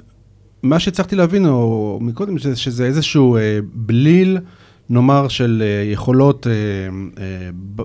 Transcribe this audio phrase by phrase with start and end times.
[0.63, 4.37] מה שהצלחתי להבין, או מקודם, שזה, שזה איזשהו אה, בליל,
[4.89, 6.47] נאמר, של אה, יכולות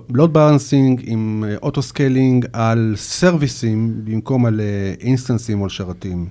[0.09, 4.61] load אה, balancing עם auto scaling על service ים במקום על
[5.01, 6.27] instance ים או על שרתים.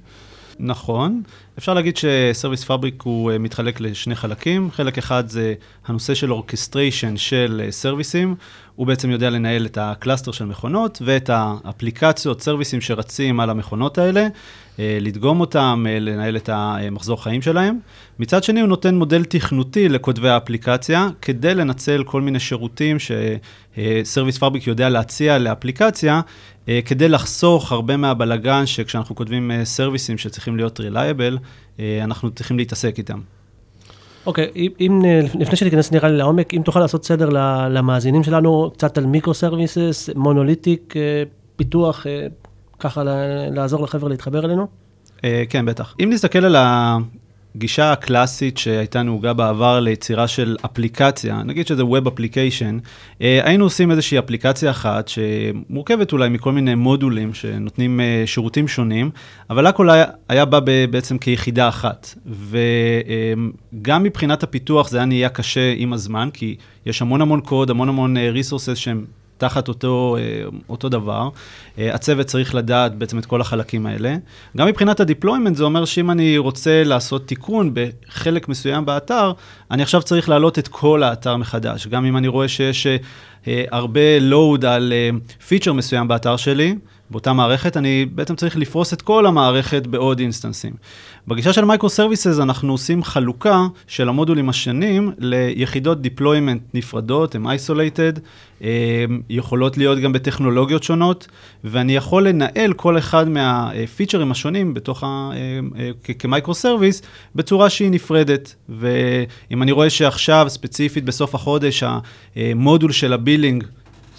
[0.61, 1.23] נכון.
[1.59, 4.71] אפשר להגיד ש Service Fabric הוא מתחלק לשני חלקים.
[4.71, 5.55] חלק אחד זה
[5.87, 8.35] הנושא של אורקסטריישן של service ים.
[8.79, 13.51] הוא בעצם יודע לנהל את ה cluster של מכונות ואת האפליקציות, service ים שרצים על
[13.51, 14.27] המכונות האלה,
[14.79, 17.79] אה, לדגום אותם, אה, לנהל את המחזור חיים שלהם.
[18.19, 24.67] מצד שני, הוא נותן מודל תכנותי לכותבי האפליקציה, כדי לנצל כל מיני שירותים ש-Service Fabric
[24.67, 26.21] יודע להציע לאפליקציה,
[26.69, 31.39] אה, כדי לחסוך הרבה מהבלגן שכשאנחנו כותבים סרוויסים שצריכים להיות reliable,
[31.79, 33.38] אנחנו צריכים להתעסק איתם.
[34.29, 34.51] אוקיי,
[34.81, 35.03] אם,
[35.39, 37.29] לפני שניכנס נראה לי לעומק, אם תוכל לעשות סדר
[37.71, 40.95] למאזינים שלנו, קצת על micro services, monolithic,
[41.57, 42.07] פיתוח,
[42.79, 43.03] ככה
[43.51, 44.67] לעזור לחבר'ה להתחבר אלינו?
[45.25, 45.95] אה, כן, בטח.
[46.01, 46.57] אם נסתכל על
[47.57, 52.81] הגישה הקלאסית שהייתה נהוגה בעבר ליצירה של אפליקציה, נגיד שזה Web Application,
[53.23, 59.11] אה, היינו עושים איזושהי אפליקציה אחת שמורכבת אולי מכל מיני מודולים שנותנים אה, שירותים שונים,
[59.51, 59.91] אבל הכל
[60.29, 60.61] היה, בא
[60.91, 62.15] בעצם כיחידה אחת.
[63.73, 67.89] וגם מבחינת הפיתוח זה היה נהיה קשה עם הזמן, כי יש המון המון קוד, המון
[67.89, 69.05] המון resources שהם
[69.39, 71.29] תחת אותו, אה, אותו דבר.
[71.79, 74.17] אה, הצוות צריך לדעת בעצם את כל החלקים האלה.
[74.57, 79.33] גם מבחינת ה-deployment זה אומר שאם אני רוצה לעשות תיקון בחלק מסוים באתר,
[79.71, 81.87] אני עכשיו צריך להעלות את כל האתר מחדש.
[81.87, 84.93] גם אם אני רואה שיש אה, הרבה load על
[85.49, 86.75] feature מסוים באתר שלי,
[87.11, 90.73] באותה מערכת, אני בעצם צריך לפרוס את כל המערכת בעוד instanceים.
[91.29, 98.21] בגישה של micro services אנחנו עושים חלוקה של המודולים השונים ליחידות deployment נפרדות, הן isolated,
[99.31, 101.29] יכולות להיות גם בטכנולוגיות שונות,
[101.65, 105.31] ואני יכול לנהל כל אחד מהפיצ'רים השונים בתוך ה...
[106.19, 107.03] כ-micro service
[107.35, 108.55] בצורה שהיא נפרדת.
[108.69, 111.83] ואם אני רואה שעכשיו, ספציפית בסוף החודש,
[112.37, 113.65] המודול של ה-billing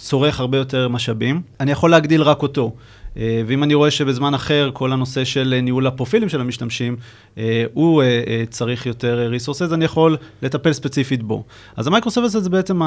[0.00, 2.72] צורך הרבה יותר משאבים, אני יכול להגדיל רק אותו.
[3.16, 6.96] אה, ואם אני רואה שבזמן אחר כל הנושא של ניהול הפרופילים של המשתמשים,
[7.38, 11.44] אה, הוא אה, צריך יותר resources, אני יכול לטפל ספציפית בו.
[11.76, 12.80] אז ה-microservices זה בעצם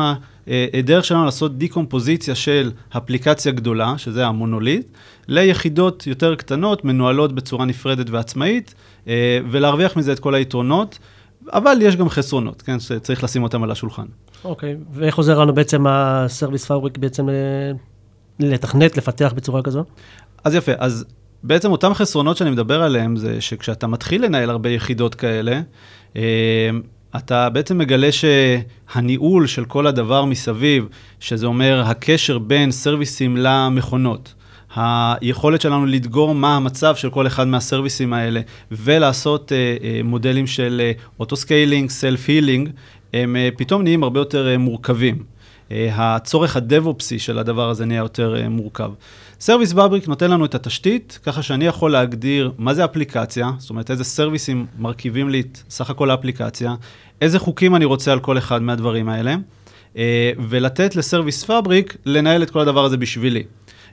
[0.47, 4.88] הדרך שלנו לעשות דקומפוזיציה של אפליקציה גדולה, שזה המונוליט,
[5.28, 8.75] ליחידות יותר קטנות, מנוהלות בצורה נפרדת ועצמאית,
[9.52, 11.00] ולהרוויח מזה את כל היתרונות.
[11.47, 14.06] אבל יש גם חסרונות, כן, שצריך לשים אותם על השולחן.
[14.45, 14.75] אוקיי, okay.
[14.91, 17.27] ואיך עוזר לנו בעצם ה-Service Fabric בעצם
[18.39, 19.83] לתכנת, לפתח בצורה כזו?
[20.43, 21.05] אז יפה, אז
[21.43, 25.61] בעצם אותם חסרונות שאני מדבר עליהם, זה שכשאתה מתחיל לנהל הרבה יחידות כאלה,
[26.15, 26.69] אה,
[27.15, 30.87] אתה בעצם מגלה שהניהול של כל הדבר מסביב,
[31.19, 34.34] שזה אומר הקשר בין סרוויסים למכונות,
[34.75, 38.41] היכולת שלנו לדגום מה המצב של כל אחד מהסרוויסים האלה,
[38.72, 42.70] ולעשות uh, uh, מודלים של auto-scaling, self-healing,
[43.13, 45.23] הם uh, פתאום נהיים הרבה יותר uh, מורכבים.
[45.69, 48.91] Uh, הצורך הדבאופסי של הדבר הזה נהיה יותר מורכב.
[49.40, 53.91] Service Fabric נותן לנו את התשתית, ככה שאני יכול להגדיר מה זה אפליקציה, זאת אומרת
[53.91, 56.75] איזה סרוויסים מרכיבים לי את סך הכל האפליקציה,
[57.21, 59.35] איזה חוקים אני רוצה על כל אחד מהדברים האלה,
[60.49, 63.43] ולתת ל-Service Fabric לנהל את כל הדבר הזה בשבילי.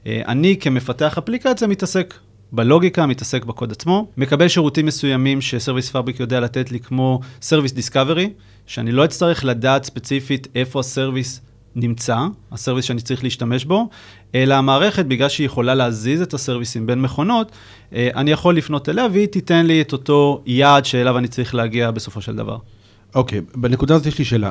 [0.06, 2.14] אה, אני כמפתח אפליקציה מתעסק
[2.52, 8.32] בלוגיקה, מתעסק בקוד עצמו, מקבל שירותים מסוימים ש-Service Fabric יודע לתת לי כמו service discovery,
[8.66, 11.40] שאני לא אצטרך לדעת ספציפית איפה הסרוויס
[11.74, 12.18] נמצא,
[12.52, 13.88] הסרוויס שאני צריך להשתמש בו,
[14.34, 17.52] אלא המערכת, בגלל שהיא יכולה להזיז את הסרוויסים בין מכונות,
[17.94, 21.90] אה, אני יכול לפנות אליה והיא תיתן לי את אותו יעד שאליו אני צריך להגיע
[21.90, 22.58] בסופו של דבר.
[23.14, 24.50] אוקיי, okay, בנקודה הזאת יש לי שאלה.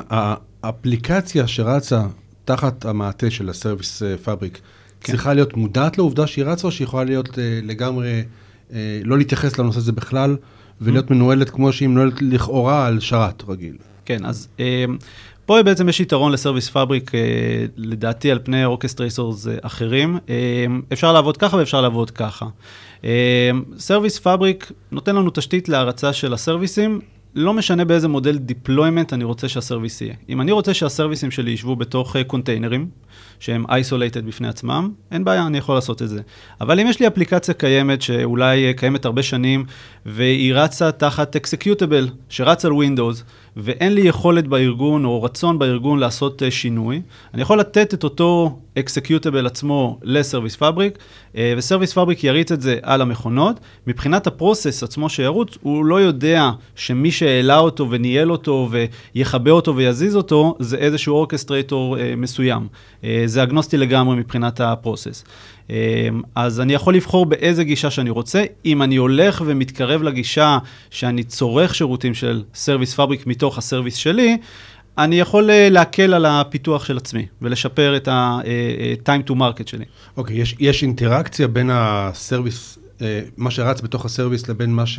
[0.62, 2.02] האפליקציה שרצה
[2.44, 4.60] תחת המעטה של ה-Service Fabric,
[5.00, 5.12] כן.
[5.12, 7.32] צריכה להיות מודעת לעובדה שהיא רצה, או שהיא יכולה להיות uh,
[7.62, 8.22] לגמרי,
[8.70, 8.72] uh,
[9.04, 10.36] לא להתייחס לנושא הזה בכלל,
[10.80, 11.14] ולהיות mm-hmm.
[11.14, 13.76] מנוהלת כמו שהיא מנוהלת לכאורה על שרת רגיל?
[14.04, 14.60] כן, אז uh,
[15.46, 17.12] פה בעצם יש יתרון ל-Service Fabric, uh,
[17.76, 20.18] לדעתי, על פני orchestrators uh, אחרים.
[20.26, 20.30] Uh,
[20.92, 22.46] אפשר לעבוד ככה ואפשר לעבוד ככה.
[23.78, 27.00] Service uh, Fabric נותן לנו תשתית להרצה של הסרוויסים,
[27.34, 30.14] לא משנה באיזה מודל deployment אני רוצה שהסרוויס יהיה.
[30.28, 32.88] אם אני רוצה שהסרוויסים שלי ישבו בתוך קונטיינרים,
[33.40, 36.20] שהם isolated בפני עצמם, אין בעיה, אני יכול לעשות את זה.
[36.60, 39.64] אבל אם יש לי אפליקציה קיימת, שאולי קיימת הרבה שנים,
[40.06, 43.22] והיא רצה תחת executable, שרץ על Windows,
[43.56, 47.02] ואין לי יכולת בארגון או רצון בארגון לעשות uh, שינוי,
[47.34, 50.98] אני יכול לתת את אותו executable עצמו ל-Service Fabric,
[51.32, 53.60] uh, ו-Service Fabric יריץ את זה על המכונות.
[53.86, 58.68] מבחינת ה-process עצמו שירוץ, הוא לא יודע שמי שהעלה אותו וניהל אותו
[59.14, 62.66] ויכבה אותו ויזיז אותו, זה איזשהו orchestrator uh, מסוים.
[63.26, 65.24] זה אגנוסטי לגמרי מבחינת ה-process.
[66.34, 68.44] אז אני יכול לבחור באיזה גישה שאני רוצה.
[68.64, 70.58] אם אני הולך ומתקרב לגישה
[70.90, 74.38] שאני צורך שירותים של Service Fabric מתוך הסרוויס שלי,
[74.98, 79.66] אני יכול אה, להקל על הפיתוח של עצמי ולשפר את ה-time אה, אה, to market
[79.66, 79.84] שלי.
[80.16, 82.78] אוקיי, okay, יש, יש אינטראקציה בין הסרוויס,
[83.36, 84.98] מה שרץ בתוך הסרוויס לבין, מה ש,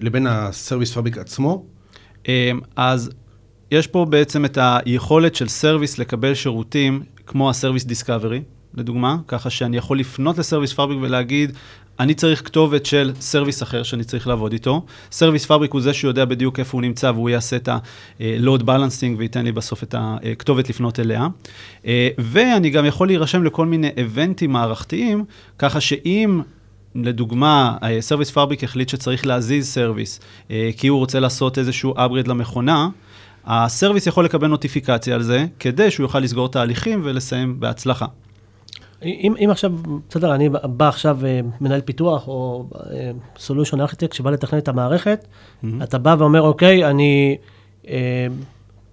[0.00, 1.64] לבין ה-Service Fabric עצמו?
[2.28, 3.10] אמ, אז
[3.70, 8.42] יש פה בעצם את היכולת של סרוויס לקבל שירותים כמו ה-service discovery,
[8.74, 11.52] לדוגמה, ככה שאני יכול לפנות ל-Service Fabric ולהגיד,
[12.02, 14.86] אני צריך כתובת של סרוויס אחר שאני צריך לעבוד איתו.
[15.12, 19.44] Service Fabric הוא זה שיודע בדיוק איפה הוא נמצא והוא יעשה את ה-load balancing וייתן
[19.44, 21.26] לי בסוף את הכתובת לפנות אליה.
[21.86, 25.24] אה, ואני גם יכול להירשם לכל מיני eventים מערכתיים,
[25.58, 26.40] ככה שאם...
[26.94, 30.20] לדוגמה, Service Fabric החליט שצריך להזיז סרוויס,
[30.50, 32.88] אה, כי הוא רוצה לעשות איזשהו upgrade למכונה,
[33.46, 38.06] הסרוויס יכול לקבל נוטיפיקציה על זה, כדי שהוא יוכל לסגור תהליכים ולסיים בהצלחה.
[39.04, 39.72] אם, אם עכשיו,
[40.08, 42.66] בסדר, אני בא עכשיו אה, מנהל פיתוח או
[43.38, 45.66] solution אה, ארכיטקט שבא לתכנן את המערכת, mm-hmm.
[45.82, 47.36] אתה בא ואומר, אוקיי, אני
[47.88, 48.26] אה,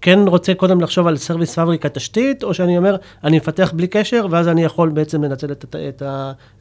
[0.02, 4.26] כן רוצה קודם לחשוב על Service Fabric התשתית, או שאני אומר, אני מפתח בלי קשר,
[4.30, 6.04] ואז אני יכול בעצם לנצל את, את, את,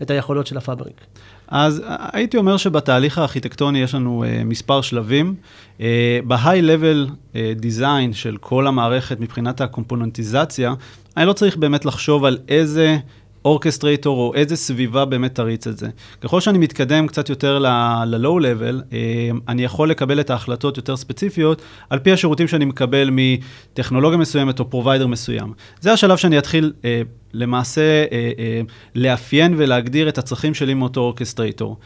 [0.03, 1.01] את היכולות של ה-Fabric.
[1.49, 5.35] אז הייתי אומר שבתהליך הארכיטקטוני יש לנו uh, מספר שלבים.
[5.79, 5.83] Uh,
[6.27, 10.75] ב-high-level uh, design של כל המערכת מבחינת הקומפוננטיזציה,
[11.17, 12.99] אני לא צריך באמת לחשוב על איזה
[13.45, 15.89] orchestrator או איזה סביבה באמת תריץ את זה.
[16.21, 21.63] ככל שאני מתקדם קצת יותר ל-low level, אה, אני יכול לקבל את ההחלטות יותר ספציפיות
[21.91, 25.53] על פי השירותים שאני מקבל מטכנולוגיה מסוימת או provider מסוים.
[25.81, 27.03] זה השלב שאני אתחיל אה,
[27.33, 28.61] למעשה אה,
[28.95, 31.77] לאפיין ולהגדיר את הצרכים שלי מאותו orchestrator.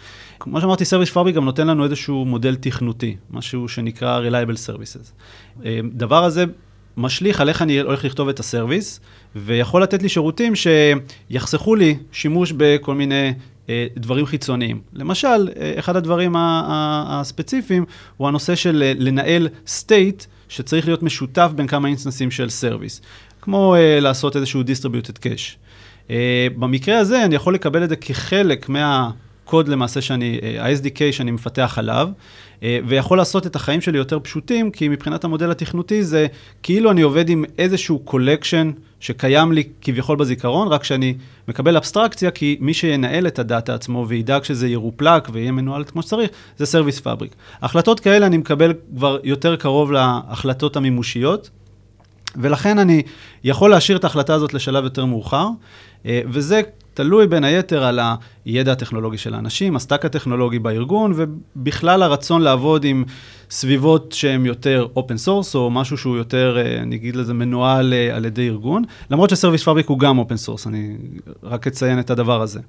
[0.41, 5.13] כמו שאמרתי, Service Fabric גם נותן לנו איזשהו מודל תכנותי, משהו שנקרא Reliable Services.
[5.95, 6.45] דבר הזה
[6.97, 9.01] משליך על איך אני הולך לכתוב את ה-service,
[9.37, 13.33] ויכול לתת לי שירותים שיחסכו לי שימוש בכל מיני
[13.69, 14.81] אה, דברים חיצוניים.
[14.93, 17.85] למשל, אה, אחד הדברים הספציפיים
[18.17, 23.01] הוא הנושא של אה, לנהל state שצריך להיות משותף בין כמה instances של service,
[23.41, 25.57] כמו אה, לעשות איזשהו distributed cache.
[26.11, 29.11] אה, במקרה הזה אני יכול לקבל את זה כחלק מה...
[29.45, 32.09] קוד למעשה שאני, אה, ה-SDK שאני מפתח עליו,
[32.63, 36.27] ויכול לעשות את החיים שלי יותר פשוטים, כי מבחינת המודל התכנותי זה
[36.63, 38.71] כאילו אני עובד עם איזשהו collection
[39.01, 41.15] שקיים לי כביכול בזיכרון, רק שאני
[41.49, 46.31] מקבל אבסטרקציה, כי מי שינהל את הדאטה עצמו וידאג שזה ירופלק ויהיה מנוהל כמו שצריך,
[46.59, 47.35] זה Service Fabric.
[47.63, 51.51] החלטות כאלה אני מקבל כבר יותר קרוב להחלטות המימושיות,
[52.37, 53.03] ולכן אני
[53.45, 55.47] יכול להשאיר את ההחלטה הזאת לשלב יותר מאוחר,
[56.07, 56.63] אה, וזה
[56.95, 58.01] תלוי בין היתר על
[58.45, 63.05] הידע הטכנולוגי של האנשים, ה-stack הטכנולוגי בארגון, ובכלל הרצון לעבוד עם
[63.51, 68.17] סביבות שהן יותר open source, או משהו שהוא יותר, אה, אני אגיד לזה, מנוהל אה,
[68.17, 70.97] על ידי ארגון, למרות ש-Service Fabric הוא גם אופן סורס, אני
[71.43, 72.61] רק אציין את הדבר הזה.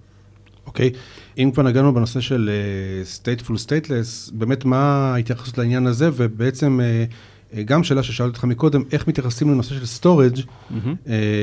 [0.67, 0.97] אוקיי, okay.
[1.37, 6.79] אם כבר נגענו בנושא של uh, stateful stateless, באמת מה ההתייחסות לעניין הזה, ובעצם...
[7.09, 7.32] Uh,
[7.65, 10.75] גם שאלה ששאלתי אותך מקודם, איך מתייחסים לנושא של storage, mm-hmm.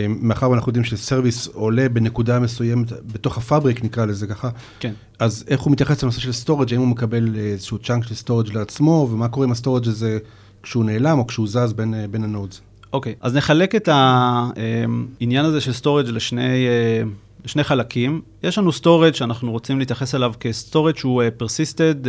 [0.08, 4.48] מאחר ואנחנו יודעים ש-service עולה בנקודה מסוימת, בתוך ה-fabric נקרא לזה ככה,
[4.80, 4.92] כן.
[5.18, 9.08] אז איך הוא מתייחס לנושא של storage, האם הוא מקבל איזשהו chunk של storage לעצמו,
[9.12, 10.18] ומה קורה עם ה-storage הזה
[10.62, 12.60] כשהוא נעלם או כשהוא זז בין, אה, בין ה-nodes?
[12.92, 13.16] אוקיי, okay.
[13.20, 16.66] אז נחלק את העניין הזה של storage לשני...
[16.66, 17.02] אה,
[17.46, 18.20] שני חלקים.
[18.42, 22.06] יש לנו storage שאנחנו רוצים להתייחס אליו כ-storage שהוא persisted,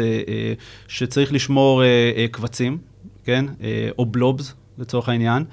[0.88, 1.84] שצריך לשמור
[2.32, 2.78] קבצים.
[3.24, 3.46] כן?
[3.64, 5.44] אה, או blobs, לצורך העניין.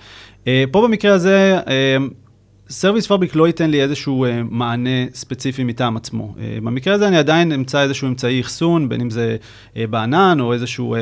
[0.46, 1.58] אה, פה במקרה הזה,
[2.70, 6.34] Service Fabric לא ייתן לי איזשהו מענה ספציפי מטעם עצמו.
[6.62, 9.36] במקרה הזה אני עדיין אמצא איזשהו אמצעי אחסון, בין אם זה
[9.76, 10.96] בענן או איזשהו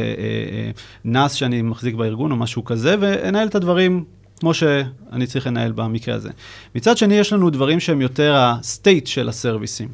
[1.07, 4.05] NAS שאני מחזיק בארגון או משהו כזה, ואנהל את הדברים
[4.41, 6.31] כמו שאני צריך לנהל במקרה הזה.
[6.75, 9.89] מצד שני, יש לנו דברים שהם יותר ה-state של ה-serviceים.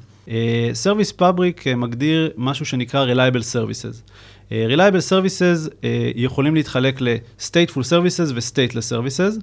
[0.72, 4.10] Service uh, Fabric uh, מגדיר משהו שנקרא Reliable Services.
[4.52, 9.40] Uh, Reliable Services uh, יכולים להתחלק ל-Stateful Services ו-Stateless Services.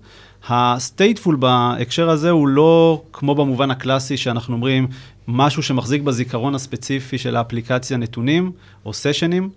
[0.48, 4.88] ה-Stateful בהקשר הזה הוא לא כמו במובן הקלאסי שאנחנו אומרים
[5.28, 8.52] משהו שמחזיק בזיכרון הספציפי של האפליקציה נתונים
[8.86, 9.50] או sessionים,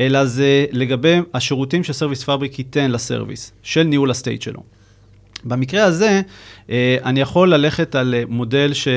[0.00, 4.60] אלא זה לגבי השירותים ש-Service Fabric ייתן ל-service, של ניהול ה-state שלו.
[5.44, 6.20] במקרה הזה,
[6.70, 8.88] אה, אני יכול ללכת על מודל ש...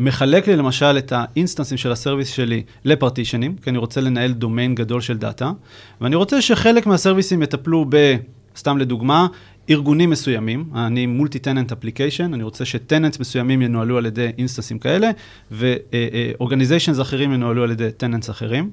[0.00, 5.00] מחלק לי למשל את ה-instances של ה-service שלי ל-partitionים, כי אני רוצה לנהל דומיין גדול
[5.00, 5.52] של data,
[6.00, 8.16] ואני רוצה שחלק מה-serviceים יטפלו ב...
[8.56, 9.26] סתם לדוגמה,
[9.70, 15.10] ארגונים מסוימים, אני multi-tenant application, אני רוצה ש-tenants מסוימים ינוהלו על ידי instances כאלה,
[15.50, 18.70] ו-organizations אחרים ינוהלו על ידי tenants אחרים.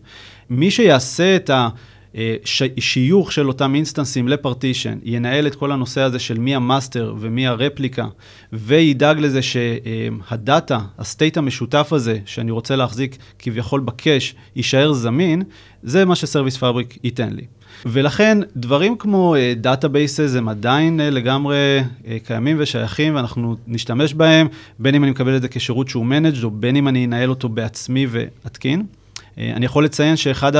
[0.49, 1.69] מי שיעשה את ה...
[2.15, 2.35] אה,
[2.79, 8.07] שיוך של אותם instances ל-partition, ינהל את כל הנושא הזה של מי ה-master ומי ה-replica,
[8.53, 15.43] וידאג לזה שה-data, ה-state המשותף הזה, שאני רוצה להחזיק כביכול ב-cache, יישאר זמין,
[15.83, 17.43] זה מה ש-Service Fabric ייתן לי.
[17.85, 21.79] ולכן דברים כמו databases uh, הם עדיין לגמרי
[22.23, 24.47] קיימים ושייכים ואנחנו נשתמש בהם,
[24.79, 27.49] בין אם אני מקבל את זה כשירות שהוא managed או בין אם אני אנהל אותו
[27.49, 28.85] בעצמי ואתקין.
[29.37, 30.51] אני יכול לציין שאחד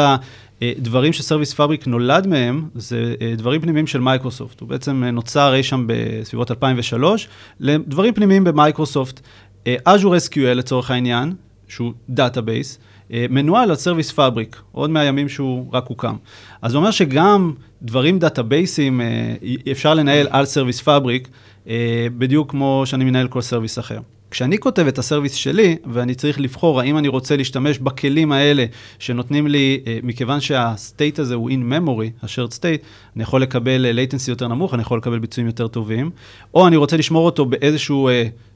[0.61, 4.59] הדברים ש-Service Fabric נולד מהם זה uh, דברים פנימיים של מייקרוסופט.
[4.59, 7.27] הוא בעצם uh, נוצר אי שם בסביבות 2003
[7.59, 9.21] לדברים פנימיים במייקרוסופט.
[9.67, 11.33] Azure SQL לצורך העניין,
[11.67, 12.79] שהוא database.
[13.13, 16.15] אה, מנוהל על Service Fabric, עוד מהימים שהוא רק הוקם.
[16.61, 19.35] אז זה אומר שגם דברים databaseים אה,
[19.71, 21.27] אפשר לנהל על Service Fabric,
[21.67, 23.99] אה, בדיוק כמו שאני מנהל כל service אחר.
[24.31, 28.65] כשאני כותב את הסרוויס שלי, ואני צריך לבחור האם אני רוצה להשתמש בכלים האלה
[28.99, 34.47] שנותנים לי, מכיוון שהסטייט הזה הוא in memory, ה-shared state, אני יכול לקבל latency יותר
[34.47, 36.09] נמוך, אני יכול לקבל ביצועים יותר טובים,
[36.53, 38.09] או אני רוצה לשמור אותו באיזשהו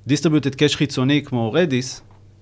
[0.10, 2.02] distributed cache חיצוני כמו Redis,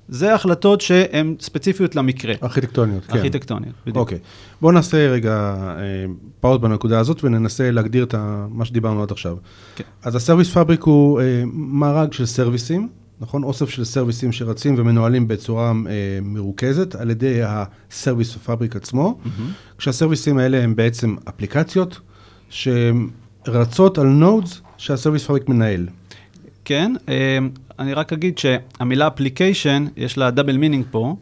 [0.10, 2.34] זה החלטות שהן ספציפיות למקרה.
[2.44, 3.18] ארכיטקטוניות, כן.
[3.18, 3.98] ארכיטקטוניות, בדיוק.
[3.98, 4.18] אוקיי.
[4.62, 6.06] בואו נעשה רגע אה,
[6.40, 8.16] פאוז בנקודה הזאת וננסה להגדיר את
[8.50, 9.38] מה שדיברנו עד עכשיו.
[9.76, 9.84] כן.
[10.04, 12.90] אז ה-Service Fabric הוא אה, מארג של serviceים,
[13.22, 13.44] נכון?
[13.44, 15.74] אוסף של serviceים שרצים ומנוהלים בצורה אה,
[16.22, 19.78] מרוכזת על ידי ה-Service Fabric עצמו, mm-hmm.
[19.78, 22.00] כשה-serviceים האלה הם בעצם אפליקציות
[22.50, 25.88] שרצות על nodes שה-Service Fabric מנהל.
[26.66, 26.94] כן,
[27.80, 31.16] אני רק אגיד שהמילה application, יש לה double meaning פה.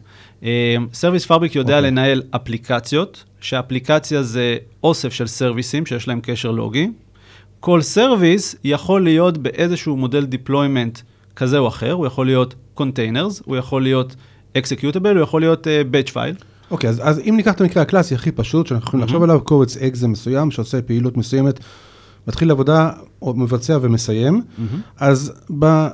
[0.92, 1.76] Service uh, Fabric יודע okay.
[1.76, 1.90] אוקיי.
[1.90, 6.90] לנהל אפליקציות, שאפליקציה זה אוסף של serviceים שיש להם קשר לוגי.
[7.60, 10.98] כל service יכול להיות באיזשהו מודל deployment
[11.38, 14.16] כזה או אחר, הוא יכול להיות containers, הוא יכול להיות
[14.58, 16.44] executable, הוא יכול להיות uh, batch file.
[16.70, 19.06] אוקיי, okay, אז, אז אם ניקח את המקרה הקלאסי הכי פשוט, שאנחנו יכולים mm-hmm.
[19.06, 21.60] לחשוב עליו, קובץ exe מסוים שעושה פעילות מסוימת
[22.28, 22.90] מתחיל עבודה,
[23.22, 24.42] או מבצע ומסיים.
[24.42, 24.76] Mm-hmm.
[24.96, 25.32] אז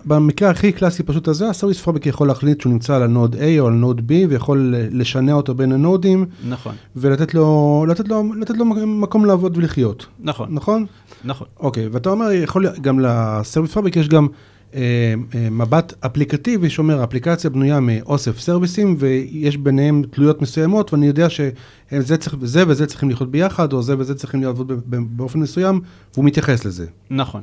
[0.04, 3.66] במקרה הכי קלאסי פשוט הזה, ה-Service Fabric יכול להחליט שהוא נמצא על ה-node A או
[3.66, 6.26] על node B, ויכול לשנע אותו בין ה-nodeים.
[6.48, 6.74] נכון.
[6.96, 10.06] ולתת לו, לתת לו, לתת לו מקום לעבוד ולחיות.
[10.20, 10.48] נכון.
[10.50, 10.86] נכון?
[11.24, 11.46] נכון.
[11.60, 14.28] אוקיי, ואתה אומר, יכול, גם ל-Service Fabric יש גם...
[14.74, 21.30] אה, אה, מבט אפליקטיבי שאומר, האפליקציה בנויה מאוסף serviceים ויש ביניהם תלויות מסוימות ואני יודע
[21.30, 25.80] שזה צריך, זה וזה צריכים לחיות ביחד, או זה וזה צריכים לעבוד באופן מסוים,
[26.14, 26.86] והוא מתייחס לזה.
[27.10, 27.42] נכון.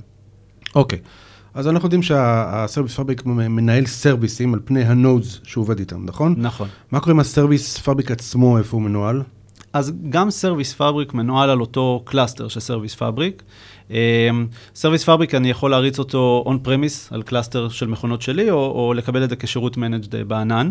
[0.76, 1.00] אוקיי.
[1.54, 6.36] אז אנחנו יודעים שה-Service Fabric מנהל serviceים על פני ה-nodes שהוא עובד איתם, נכון?
[6.38, 6.68] נכון.
[6.92, 9.24] מה קורה עם ה-Service Fabric עצמו, איפה הוא מנוהל?
[9.74, 13.44] אז גם Service Fabric מנוהל על אותו cluster של Service Fabric.
[14.76, 19.24] Service Fabric, אני יכול להריץ אותו on-premise על cluster של מכונות שלי, או, או לקבל
[19.24, 20.70] את זה כשירות managed בענן.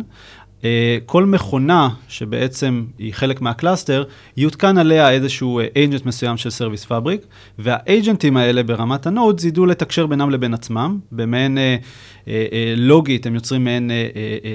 [0.60, 0.62] Uh,
[1.06, 4.04] כל מכונה שבעצם היא חלק מה cluster,
[4.36, 7.20] יותקן עליה איזשהו agent uh, מסוים של Service Fabric,
[7.58, 11.84] והאייג'נטים האלה ברמת ה nodes ידעו לתקשר בינם לבין עצמם, במעין uh,
[12.24, 12.30] uh, uh,
[12.76, 13.90] לוגית, הם יוצרים מעין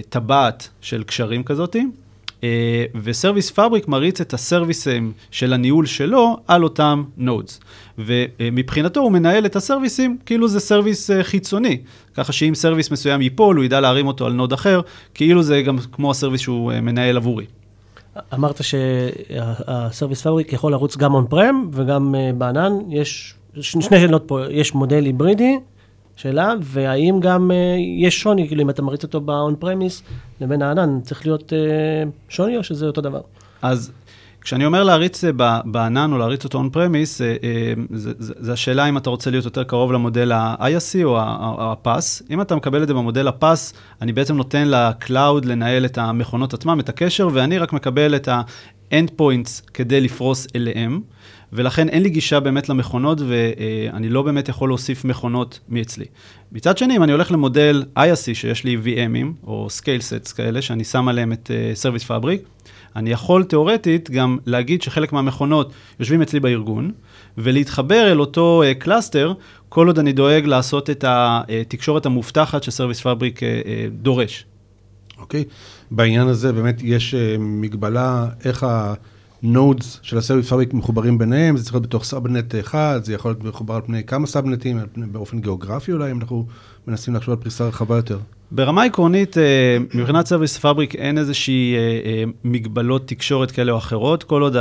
[0.09, 1.85] טבעת של קשרים כזאתי.
[2.45, 7.59] אה, ו Service Fabric מריץ את הסרוויסים של הניהול שלו על אותם nodes.
[7.97, 11.77] ומבחינתו הוא מנהל את הסרוויסים כאילו זה service אה, חיצוני.
[12.13, 14.81] ככה שאם service מסוים ייפול, הוא ידע להרים אותו על node אחר,
[15.13, 17.45] כאילו זה גם כמו ה service שהוא אה, מנהל עבורי.
[18.33, 24.73] אמרת שה Service Fabric יכול לרוץ גם on-prem וגם בענן, יש שני שאלות פה, יש
[24.73, 25.55] מודל היברידי,
[26.15, 27.53] שאלה, והאם גם uh,
[28.05, 30.01] יש שוני, כאילו אם אתה מריץ אותו ב-on premise
[30.41, 33.21] לבין הענן, צריך להיות uh, שוני או שזה אותו דבר?
[33.61, 33.91] אז
[34.45, 35.31] כשאני אומר להריץ אה,
[35.65, 37.21] בענן או להריץ אותו און פרמיס,
[38.19, 42.23] זה השאלה אם אתה רוצה להיות יותר קרוב למודל ה-ISC או ה-PAS.
[42.29, 46.79] אם אתה מקבל את זה במודל ה-PAS, אני בעצם נותן ל-Cloud לנהל את המכונות עצמם,
[46.79, 51.01] את הקשר, ואני רק מקבל את ה-endpoints כדי לפרוס אליהם.
[51.53, 56.05] ולכן אין לי גישה באמת למכונות, ואני לא באמת יכול להוסיף מכונות מאצלי.
[56.51, 60.83] מצד שני, אם אני הולך למודל ISC, שיש לי VMים, או Scale Sets כאלה, שאני
[60.83, 66.39] שם עליהם את uh, Service Fabric, אני יכול תיאורטית גם להגיד שחלק מהמכונות יושבים אצלי
[66.39, 66.91] בארגון,
[67.37, 73.01] ולהתחבר אל אותו קלאסטר, uh, כל עוד אני דואג לעשות את התקשורת המובטחת ש Service
[73.01, 73.45] Fabric uh, uh,
[73.91, 74.45] דורש.
[75.17, 75.53] אוקיי, okay.
[75.91, 78.93] בעניין הזה באמת יש uh, מגבלה איך ה...
[79.43, 83.31] nodes של ה Service Fabric מחוברים ביניהם, זה צריך להיות בתוך subnet אחד, זה יכול
[83.31, 86.45] להיות מחובר על פני כמה סאבנטים, באופן גיאוגרפי אולי, אם אנחנו
[86.87, 88.19] מנסים לחשוב על פריסה רחבה יותר.
[88.51, 94.23] ברמה עקרונית, אה, מבחינת Service Fabric אין איזושהי אה, אה, מגבלות תקשורת כאלה או אחרות,
[94.23, 94.57] כל עוד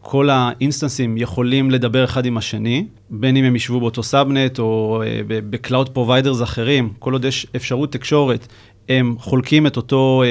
[0.00, 5.38] כל האינסטנסים יכולים לדבר אחד עם השני, בין אם הם ישבו באותו subnet או ב
[5.38, 8.46] cloud providers אחרים, כל עוד יש אפשרות תקשורת
[8.88, 10.22] הם חולקים את אותו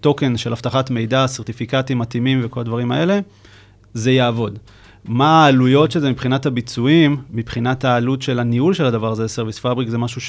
[0.00, 3.20] token של אבטחת מידע, סרטיפיקטים מתאימים וכל הדברים האלה,
[3.94, 4.58] זה יעבוד.
[5.04, 9.88] מה העלויות של זה מבחינת הביצועים, מבחינת העלות של הניהול של הדבר הזה, Service Fabric,
[9.88, 10.20] זה משהו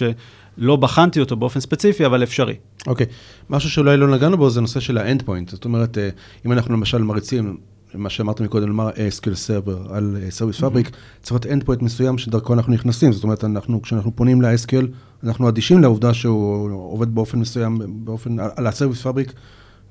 [0.58, 2.56] שלא בחנתי אותו באופן ספציפי, אבל אפשרי.
[2.88, 3.10] אוקיי, okay.
[3.50, 6.10] משהו שאולי לא נגענו בו זה נושא של ה endpoint, זאת אומרת, אה,
[6.46, 7.58] אם אנחנו למשל מריצים
[7.94, 11.22] מה שאמרת מקודם, לומר SQL Server על Service Fabric, mm-hmm.
[11.22, 14.86] צריך להיות endpoint מסוים שדרכו אנחנו נכנסים, זאת אומרת, אנחנו, כשאנחנו פונים ל-SQL,
[15.24, 19.32] אנחנו אדישים לעובדה שהוא עובד באופן מסוים, באופן, על ה-Service Fabric,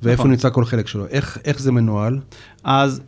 [0.03, 0.31] ואיפה נכון.
[0.31, 1.07] נמצא כל חלק שלו.
[1.07, 2.19] איך, איך זה מנוהל?
[2.65, 3.01] אז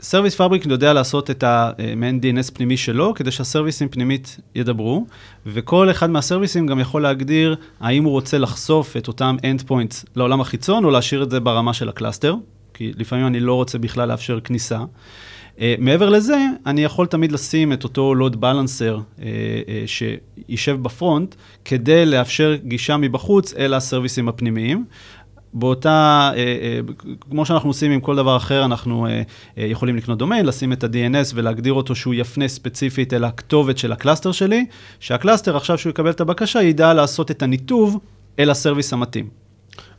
[0.00, 5.06] Service Fabric יודע לעשות את המעין DNS פנימי שלו, כדי שהסרוויסים פנימית ידברו,
[5.46, 10.84] וכל אחד מהסרוויסים גם יכול להגדיר האם הוא רוצה לחשוף את אותם endpoints לעולם החיצון,
[10.84, 12.34] או להשאיר את זה ברמה של הקלאסטר.
[12.74, 14.78] כי לפעמים אני לא רוצה בכלל לאפשר כניסה.
[15.56, 19.22] Uh, מעבר לזה, אני יכול תמיד לשים את אותו load balancer uh, uh,
[19.86, 24.84] שישב ב front, כדי לאפשר גישה מבחוץ אל הסרוויסים הפנימיים.
[25.54, 26.36] באותה, uh,
[26.88, 29.10] uh, כמו שאנחנו עושים עם כל דבר אחר, אנחנו uh,
[29.56, 33.97] יכולים לקנות דומיין, לשים את ה-DNS ולהגדיר אותו שהוא יפנה ספציפית אל הכתובת של ה
[33.97, 34.66] cluster שלי,
[35.00, 37.98] שה cluster, עכשיו שהוא יקבל את הבקשה, ידע לעשות את הניתוב
[38.38, 39.40] אל ה service המתאים.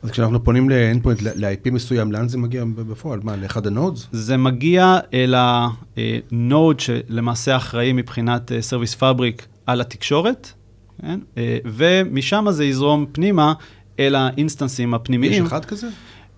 [0.02, 3.20] אז כשאנחנו פונים ל-endpoint, ל-IP מסוים, לאן זה מגיע בפועל?
[3.22, 4.06] מה, לאחד ה nodes?
[4.12, 10.52] זה מגיע אל ה node שלמעשה אחראי מבחינת אה, Service Fabric על התקשורת,
[11.00, 11.20] כן?
[11.38, 13.52] אה, ומשם זה יזרום פנימה
[13.98, 15.32] אל האינסטנסים הפנימיים.
[15.44, 15.88] יש אחד כזה?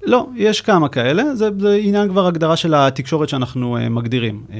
[0.06, 4.44] לא, יש כמה כאלה, זה, זה עניין כבר הגדרה של התקשורת שאנחנו uh, מגדירים.
[4.48, 4.52] Uh,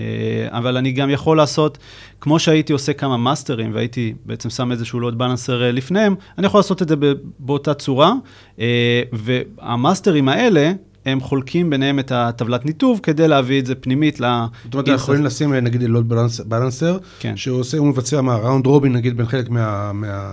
[0.49, 1.79] אבל אני גם יכול לעשות,
[2.21, 6.59] כמו שהייתי עושה כמה מאסטרים, והייתי בעצם שם איזשהו load balancer uh, לפניהם, אני יכול
[6.59, 6.95] לעשות את זה
[7.39, 8.13] באותה צורה,
[8.57, 8.61] uh,
[9.13, 10.73] והמאסטרים האלה,
[11.07, 14.25] הם חולקים ביניהם את הטבלת ניתוב כדי להביא את זה פנימית ל...
[14.65, 16.13] זאת אומרת, אנחנו יכולים לשים נגיד load
[16.47, 17.37] balancer, כן.
[17.37, 19.49] שהוא עושה, הוא מבצע מה, round robin נגיד בין חלק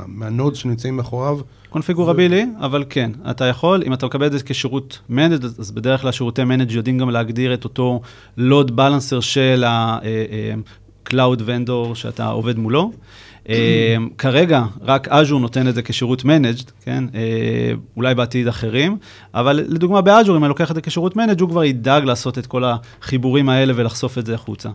[0.08, 1.40] מה node שנמצאים מאחוריו.
[1.70, 2.66] configurable-י, ו...
[2.66, 6.44] אבל כן, אתה יכול, אם אתה מקבל את זה כשירות managed, אז בדרך כלל שירותי
[6.44, 8.02] managed יודעים גם להגדיר את אותו
[8.38, 12.92] load balancer של ה-Cloud Vendor שאתה עובד מולו.
[13.49, 17.04] אה, כרגע, רק Azure נותן את זה כשירות managed, כן?
[17.15, 18.97] אה, אולי בעתיד אחרים,
[19.34, 22.38] אבל לדוגמה ב Azure, אם אני לוקח את זה כשירות managed, הוא כבר ידאג לעשות
[22.38, 24.69] את כל החיבורים האלה ולחשוף את זה החוצה.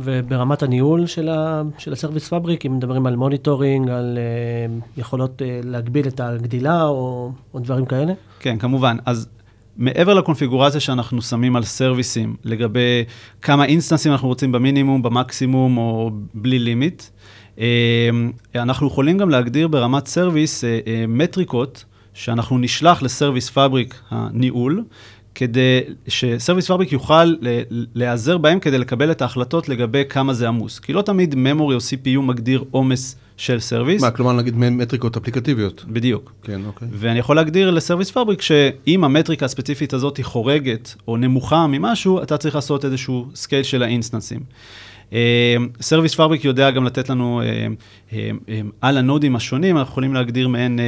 [0.00, 5.42] וברמת הניהול של, ה, של ה Service Fabric, אם מדברים על monitoring, על uh, יכולות
[5.42, 8.12] uh, להגביל את הגדילה או, או דברים כאלה?
[8.40, 8.96] כן, כמובן.
[9.06, 9.28] אז
[9.76, 13.04] מעבר לקונפיגורציה שאנחנו שמים על סרוויסים, לגבי
[13.42, 17.02] כמה אינסטנסים אנחנו רוצים במינימום, במקסימום או בלי limit,
[18.54, 24.84] אנחנו יכולים גם להגדיר ברמת service אה, אה, מטריקות שאנחנו נשלח ל Service Fabric הניהול,
[25.34, 27.34] כדי ש Service Fabric יוכל
[27.70, 30.78] להיעזר בהם כדי לקבל את ההחלטות לגבי כמה זה עמוס.
[30.78, 34.02] כי לא תמיד memory או CPU מגדיר עומס של service.
[34.02, 35.84] מה, כלומר נגיד מטריקות אפליקטיביות.
[35.88, 36.32] בדיוק.
[36.42, 36.88] כן, אוקיי.
[36.92, 42.22] ואני יכול להגדיר ל Service Fabric שאם המטריקה הספציפית הזאת היא חורגת או נמוכה ממשהו,
[42.22, 44.40] אתה צריך לעשות איזשהו scale של האינסטנסים.
[45.80, 47.66] Service Fabric יודע גם לתת לנו אה,
[48.12, 50.78] אה, אה, על הנודים השונים, אנחנו יכולים להגדיר מעין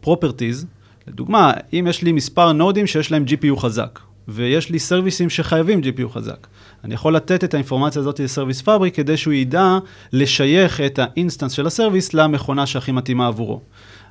[0.00, 0.66] properties.
[1.08, 6.08] לדוגמה, אם יש לי מספר נודים שיש להם GPU חזק, ויש לי סרוויסים שחייבים GPU
[6.08, 6.46] חזק,
[6.84, 9.78] אני יכול לתת את האינפורמציה הזאת ל Service Fabric כדי שהוא ידע
[10.12, 13.60] לשייך את ה instance של ה service למכונה שהכי מתאימה עבורו.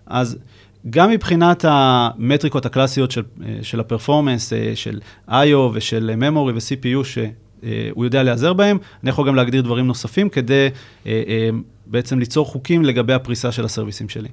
[0.06, 0.38] אז
[0.90, 3.24] גם מבחינת המטריקות הקלאסיות של,
[3.62, 5.58] של ה performance, של I.O.
[5.74, 7.30] ושל memory ו-CPU, אה,
[7.92, 10.68] הוא יודע להיעזר בהם, אני יכול גם להגדיר דברים נוספים כדי
[11.06, 11.50] אה, אה,
[11.86, 14.30] בעצם ליצור חוקים לגבי הפריסה של ה-services שלי.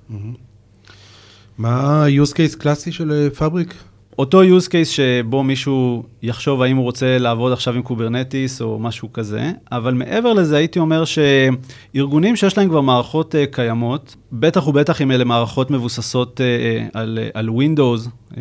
[1.59, 3.75] מה ה-use case קלאסי של Fabric?
[4.19, 9.13] אותו use case שבו מישהו יחשוב האם הוא רוצה לעבוד עכשיו עם Kubernetes או משהו
[9.13, 15.03] כזה, אבל מעבר לזה הייתי אומר שארגונים שיש להם כבר מערכות uh, קיימות, בטח ובטח
[15.03, 18.37] אם אלה מערכות מבוססות uh, על, על Windows uh,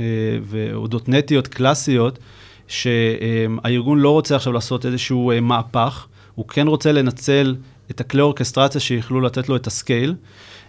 [0.73, 2.19] או dotnetיות קלאסיות,
[2.67, 7.55] שהארגון לא רוצה עכשיו לעשות איזשהו uh, מהפך, הוא כן רוצה לנצל
[7.91, 10.15] את הכלי אורכסטרציה שיכלו לתת לו את ה-scale.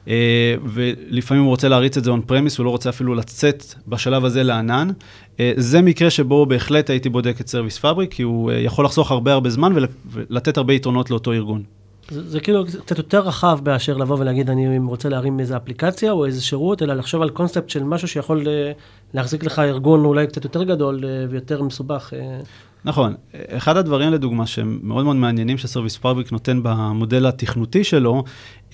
[0.04, 0.08] Uh,
[0.64, 4.88] ולפעמים הוא רוצה להריץ את זה on-premise, הוא לא רוצה אפילו לצאת בשלב הזה לענן.
[5.36, 9.32] Uh, זה מקרה שבו בהחלט הייתי בודק את Service Fabric, כי הוא יכול לחסוך הרבה
[9.32, 9.72] הרבה זמן
[10.10, 11.62] ולתת הרבה יתרונות לאותו ארגון.
[12.10, 16.26] זה, זה כאילו קצת יותר רחב באשר לבוא ולהגיד, אני רוצה להרים איזה אפליקציה או
[16.26, 18.46] איזה שירות, אלא לחשוב על קונספט של משהו שיכול
[19.14, 22.12] להחזיק לך ארגון אולי קצת יותר גדול ויותר מסובך.
[22.86, 23.14] נכון.
[23.48, 28.24] אחד הדברים, לדוגמה, שהם מאוד מאוד מעניינים ש-Service Fabric נותן במודל התכנותי שלו,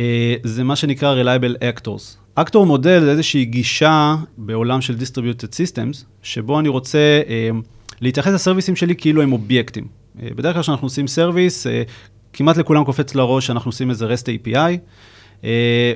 [0.00, 2.16] אה, זה מה שנקרא Reliable Actors.
[2.34, 7.50] Actor model זה איזושהי גישה בעולם של Distributed Systems, שבו אני רוצה אה,
[8.00, 9.86] להתייחס ל-services שלי כאילו הם אובייקטים.
[10.22, 11.66] אה, בדרך כלל כשאנחנו עושים service,
[12.32, 14.78] כמעט לכולם קופץ לראש שאנחנו עושים איזה REST API,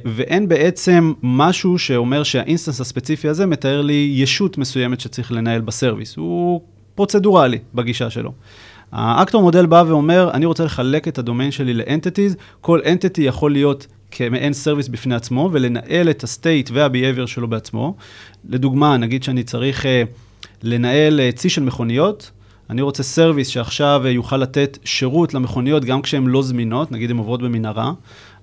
[0.05, 6.17] ואין בעצם משהו שאומר שה-instance הספציפי הזה מתאר לי ישות מסוימת שצריך לנהל ב-service.
[6.17, 6.61] הוא
[6.95, 8.33] פרוצדורלי בגישה שלו.
[8.93, 13.87] האקטור מודל בא ואומר, אני רוצה לחלק את ה-domain שלי ל-entities, כל entity יכול להיות
[14.11, 17.97] כמעין service בפני עצמו, ולנהל את ה-state וה-behavior שלו בעצמו.
[18.49, 19.87] לדוגמה, נגיד שאני צריך uh,
[20.63, 22.31] לנהל uh, צי של מכוניות,
[22.71, 27.17] אני רוצה service שעכשיו uh, יוכל לתת שירות למכוניות גם כשהן לא זמינות, נגיד הן
[27.17, 27.93] עוברות במנהרה.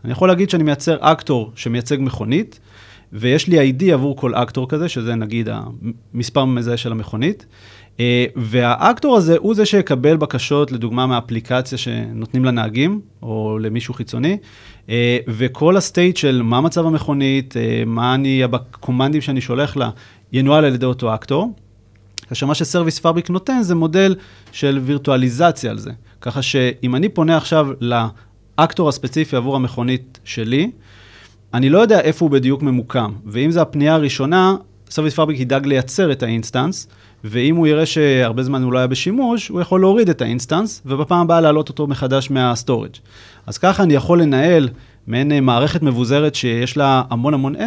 [0.03, 2.59] אני יכול להגיד שאני מייצר actor שמייצג מכונית,
[3.13, 5.49] ויש לי ID עבור כל actor כזה, שזה נגיד
[6.13, 7.45] המספר המזהה של המכונית.
[7.99, 14.38] אה, וה-actor הזה הוא זה שיקבל בקשות, לדוגמה, מהאפליקציה שנותנים לנהגים, או למישהו חיצוני,
[14.89, 19.89] אה, וכל ה-state של מה מצב המכונית, אה, מה אני, ב-commandים שאני שולח לה,
[20.33, 21.53] ינוהל על ידי אותו actor.
[22.33, 24.15] כאשר מה ש-Service Fabric נותן זה מודל
[24.51, 25.91] של וירטואליזציה על זה.
[26.21, 30.71] ככה שאם אני פונה עכשיו ל-actor הספציפי עבור המכונית שלי,
[31.53, 34.55] אני לא יודע איפה הוא בדיוק ממוקם, ואם זו הפנייה הראשונה,
[34.89, 36.88] Service Fabric ידאג לייצר את ה-instance,
[37.23, 41.19] ואם הוא יראה שהרבה זמן הוא לא היה בשימוש, הוא יכול להוריד את ה-instance, ובפעם
[41.19, 42.93] הבאה להעלות אותו מחדש מה-storage.
[43.47, 44.69] אז ככה אני יכול לנהל
[45.07, 47.65] מעין אה, מערכת מבוזרת שיש לה המון המון אה,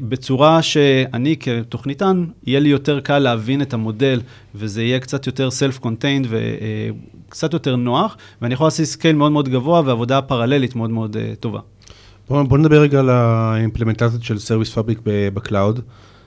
[0.00, 4.20] בצורה שאני כתוכניתן, יהיה לי יותר קל להבין את המודל,
[4.54, 9.48] וזה יהיה קצת יותר self-contained וקצת אה, יותר נוח, ואני יכול לעשות scale מאוד מאוד
[9.48, 11.60] גבוה ועבודה parallelית מאוד מאוד אה, טובה.
[12.28, 15.80] בואו בוא נדבר רגע על ה-implementation של Service Fabric ב-cloud.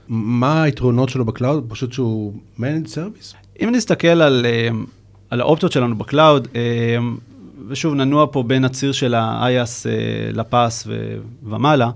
[0.08, 1.66] מה היתרונות שלו ב-cloud?
[1.68, 3.36] פשוט שהוא managed service?
[3.64, 4.70] אם נסתכל על, אה,
[5.30, 6.98] על האופציות שלנו ב-cloud, אה,
[7.68, 10.88] ושוב ננוע פה בין הציר של ה-IaaS אה, ל-PaaS
[11.44, 11.92] ומעלה,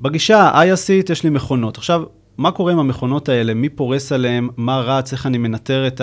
[0.00, 1.78] בגישה ה-IaaSית יש לי מכונות.
[1.78, 2.02] עכשיו,
[2.38, 3.54] מה קורה עם המכונות האלה?
[3.54, 4.48] מי פורס עליהן?
[4.56, 5.12] מה רץ?
[5.12, 6.00] איך אני מנטר את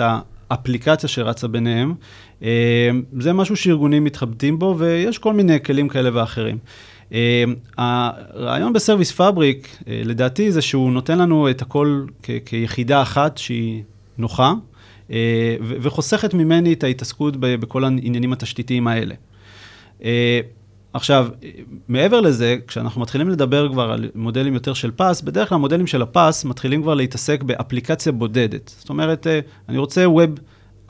[0.50, 1.94] האפליקציה שרצה ביניהם?
[3.20, 6.58] זה משהו שארגונים מתחבטים בו, ויש כל מיני כלים כאלה ואחרים.
[7.12, 7.18] אמ,
[7.78, 12.04] הרעיון ב-Service Fabric, אה, לדעתי, זה שהוא נותן לנו את הכל
[12.44, 13.82] כיחידה אחת שהיא
[14.18, 14.52] נוחה,
[15.10, 19.14] אה, וחוסכת ממני את ההתעסקות בכל העניינים התשתיתיים האלה.
[20.98, 21.28] אה, עכשיו,
[21.88, 26.02] מעבר לזה, כשאנחנו מתחילים לדבר כבר על מודלים יותר של PaaS, בדרך כלל המודלים של
[26.02, 28.74] ה-PaaS מתחילים כבר להתעסק באפליקציה בודדת.
[28.78, 29.26] זאת אומרת,
[29.68, 30.40] אני רוצה Web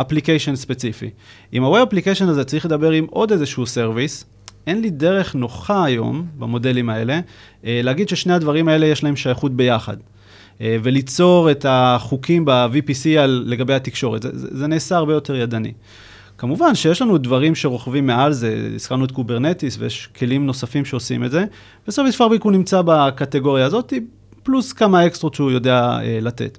[0.03, 1.11] Application ספציפי.
[1.53, 4.25] עם ה-Web Application הזה צריך לדבר עם עוד איזשהו service,
[4.67, 7.21] אין לי דרך נוחה היום, במודלים האלה,
[7.65, 9.97] אה, להגיד ששני הדברים האלה יש להם שייכות ביחד.
[10.61, 14.23] אה, וליצור את החוקים ב-VPC לגבי התקשורת.
[14.23, 15.73] זה, זה, זה נעשה הרבה יותר ידני.
[16.39, 21.31] כמובן שיש לנו דברים שרוכבים מעל זה, הזכרנו את Kubernetes ויש כלים נוספים שעושים את
[21.31, 21.45] זה,
[21.89, 23.93] ו-Service Fabric הוא נמצא בקטגוריה הזאת,
[24.43, 26.59] פלוס כמה extraות שהוא יודע אה, לתת.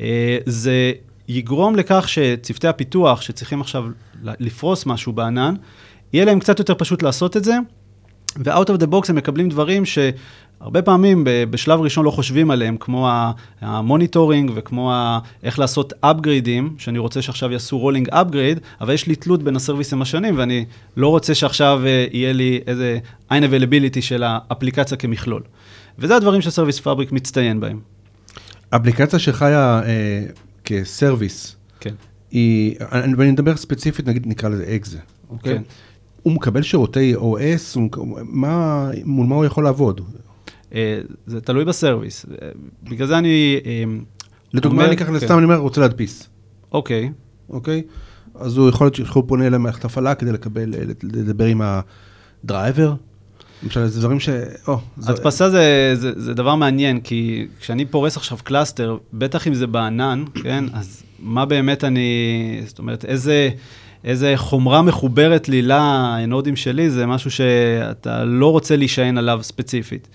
[0.00, 0.92] אה, זה
[1.28, 3.84] יגרום לכך שצוותי הפיתוח שצריכים עכשיו
[4.22, 5.54] לפרוס משהו בענן,
[6.12, 7.56] יהיה להם קצת יותר פשוט לעשות את זה,
[8.38, 9.84] ו-out of the box הם מקבלים דברים
[10.62, 13.08] שהרבה פעמים בשלב ראשון לא חושבים עליהם, כמו
[13.60, 19.14] ה-monitoring וכמו ה- איך לעשות upgradeים, שאני רוצה שעכשיו יעשו rolling upgrade, אבל יש לי
[19.16, 20.64] תלות בין ה-services השונים, ואני
[20.96, 22.98] לא רוצה שעכשיו אה, יהיה לי איזה
[23.30, 25.42] אין availability של האפליקציה כמכלול.
[25.98, 27.80] וזה הדברים ש-Service Fabric מצטיין בהם.
[28.70, 30.22] אפליקציה שחיה אה,
[30.64, 31.94] כ-service, כן.
[32.30, 32.74] היא,
[33.16, 34.98] ואני מדבר ספציפית, נגיד נקרא לזה exe,
[35.30, 35.54] אוקיי?
[35.54, 35.62] כן.
[36.22, 37.20] הוא מקבל שירותי OS,
[37.74, 40.00] הוא, מה, מול מה הוא יכול לעבוד?
[40.74, 42.26] אה, זה תלוי ב-service.
[42.42, 42.48] אה,
[42.82, 43.60] בגלל זה אני...
[43.66, 43.84] אה,
[44.52, 45.18] לדוגמה, אני ככה, כן.
[45.18, 46.28] סתם אני אומר, רוצה להדפיס.
[46.72, 47.12] אוקיי.
[47.50, 47.82] אוקיי?
[48.34, 51.62] אז הוא יכול להיות שהוא פונה למערכת הפעלה כדי לקבל, לדבר עם
[52.44, 52.94] ה-driver.
[53.62, 54.28] למשל, זה דברים ש...
[54.68, 55.12] או, זה...
[55.12, 60.24] הדפסה זה, זה, זה דבר מעניין, כי כשאני פורס עכשיו cluster, בטח אם זה בענן,
[60.42, 63.50] כן, אז מה באמת אני, זאת אומרת, איזה,
[64.04, 70.08] איזה חומרה מחוברת לי ל-nodeים שלי, זה משהו שאתה לא רוצה להישען עליו ספציפית.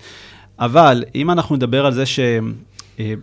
[0.58, 2.20] אבל אם אנחנו נדבר על זה ש...
[3.00, 3.14] אה,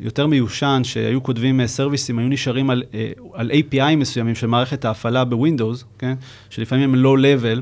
[0.00, 5.24] היותר מיושן, שהיו כותבים services, היו נשארים על, אה, על API מסוימים של מערכת ההפעלה
[5.24, 6.14] בווינדוס, כן?
[6.50, 7.60] שלפעמים הם low-level,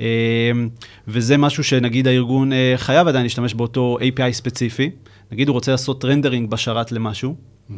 [0.00, 0.50] אה,
[1.08, 4.90] וזה משהו שנגיד הארגון אה, חייב עדיין להשתמש באותו API ספציפי.
[5.32, 7.34] נגיד הוא רוצה לעשות rendering בשרת למשהו.
[7.34, 7.74] Mm-hmm.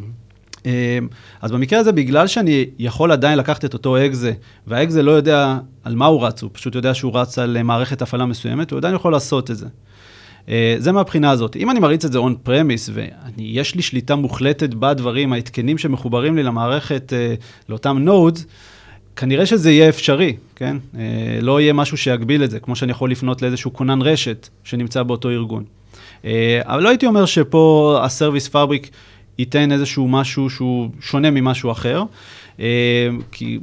[1.41, 4.33] אז במקרה הזה, בגלל שאני יכול עדיין לקחת את אותו exe,
[4.67, 8.03] וה exe לא יודע על מה הוא רץ, הוא פשוט יודע שהוא רץ על מערכת
[8.03, 9.67] הפעלה מסוימת, הוא עדיין יכול לעשות את זה.
[10.49, 11.57] אה, זה מהבחינה הזאת.
[11.57, 17.13] אם אני מריץ את זה on-premise, ויש לי שליטה מוחלטת בדברים, ההתקנים שמחוברים לי למערכת,
[17.13, 17.35] אה,
[17.69, 18.47] לאותם nodes,
[19.17, 20.77] כנראה שזה יהיה אפשרי, כן?
[20.99, 25.03] אה, לא יהיה משהו שיגביל את זה, כמו שאני יכול לפנות לאיזשהו כונן רשת שנמצא
[25.03, 25.65] באותו ארגון.
[26.63, 28.91] אבל לא הייתי אומר שפה ה Service Fabric
[29.41, 32.03] ייתן איזשהו משהו שהוא שונה ממשהו אחר.
[32.61, 33.59] אה, כי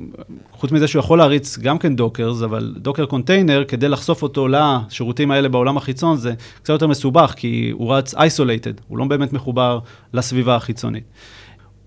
[0.52, 5.32] חוץ מזה שהוא יכול להריץ גם כן Dockers, אבל Docker container, כדי לחשוף אותו לשירותים
[5.32, 9.80] האלה בעולם החיצון, זה קצת יותר מסובך, כי הוא רץ isolated, הוא לא באמת מחובר
[10.14, 11.04] לסביבה החיצונית.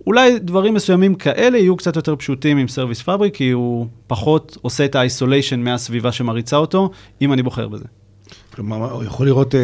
[0.07, 4.85] אולי דברים מסוימים כאלה יהיו קצת יותר פשוטים עם Service Fabric, כי הוא פחות עושה
[4.85, 6.91] את ה isolation מהסביבה שמריצה אותו,
[7.23, 7.85] אם אני בוחר בזה.
[8.55, 9.59] כלומר, הוא יכול לראות uh,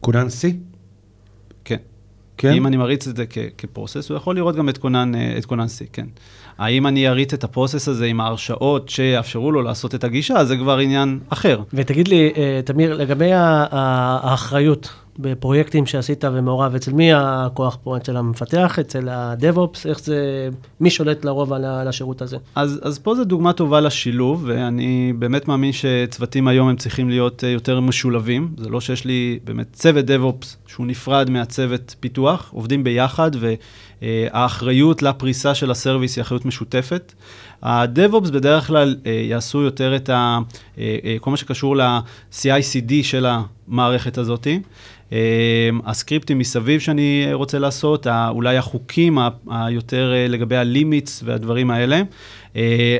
[0.00, 0.69] כונן C?
[2.40, 2.52] כן.
[2.52, 3.24] אם אני מריץ את זה
[3.58, 6.06] כ process, הוא יכול לראות גם את כונן, אה, את כונן C, כן.
[6.58, 10.56] האם אני אריץ את ה process הזה עם ההרשאות שיאפשרו לו לעשות את הגישה, זה
[10.56, 11.62] כבר עניין אחר.
[11.74, 17.96] ותגיד לי, אה, תמיר, לגבי האחריות בפרויקטים שעשית ומעורב, אצל מי הכוח פה?
[17.96, 19.88] אצל המפתח, אצל ה-DevOps?
[19.88, 20.48] איך זה,
[20.80, 22.36] מי שולט לרוב על השירות הזה?
[22.54, 27.44] אז, אז פה זו דוגמה טובה לשילוב, ואני באמת מאמין שצוותים היום הם צריכים להיות
[27.44, 28.54] אה, יותר משולבים.
[28.56, 33.30] זה לא שיש לי באמת צוות DevOps שהוא נפרד מהצוות פיתוח, עובדים ביחד,
[34.02, 37.12] והאחריות לפריסה של הסרוויס היא אחריות משותפת.
[37.62, 40.38] ה-DevOps בדרך כלל אה, יעשו יותר את ה,
[40.78, 44.46] אה, אה, כל מה שקשור ל-CI/CD של המערכת הזאת.
[45.12, 45.18] אה,
[45.84, 49.18] הסקריפטים מסביב שאני רוצה לעשות, אולי החוקים
[49.50, 52.02] היותר אה, לגבי ה limits והדברים האלה.
[52.56, 52.98] אה,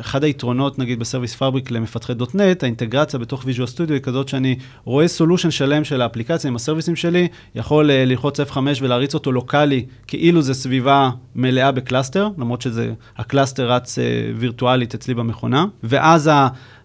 [0.00, 4.56] אחד היתרונות, נגיד, ב Service Fabric למפתחי .NET, האינטגרציה בתוך Visual Studio היא כזאת שאני
[4.84, 9.84] רואה solution שלם של האפליקציה עם ה services שלי, יכול ללחוץ F5 ולהריץ אותו locally,
[10.06, 13.98] כאילו זה סביבה מלאה ב cluster, למרות שזה, ה cluster רץ
[14.36, 16.30] וירטואלית אצלי במכונה, ואז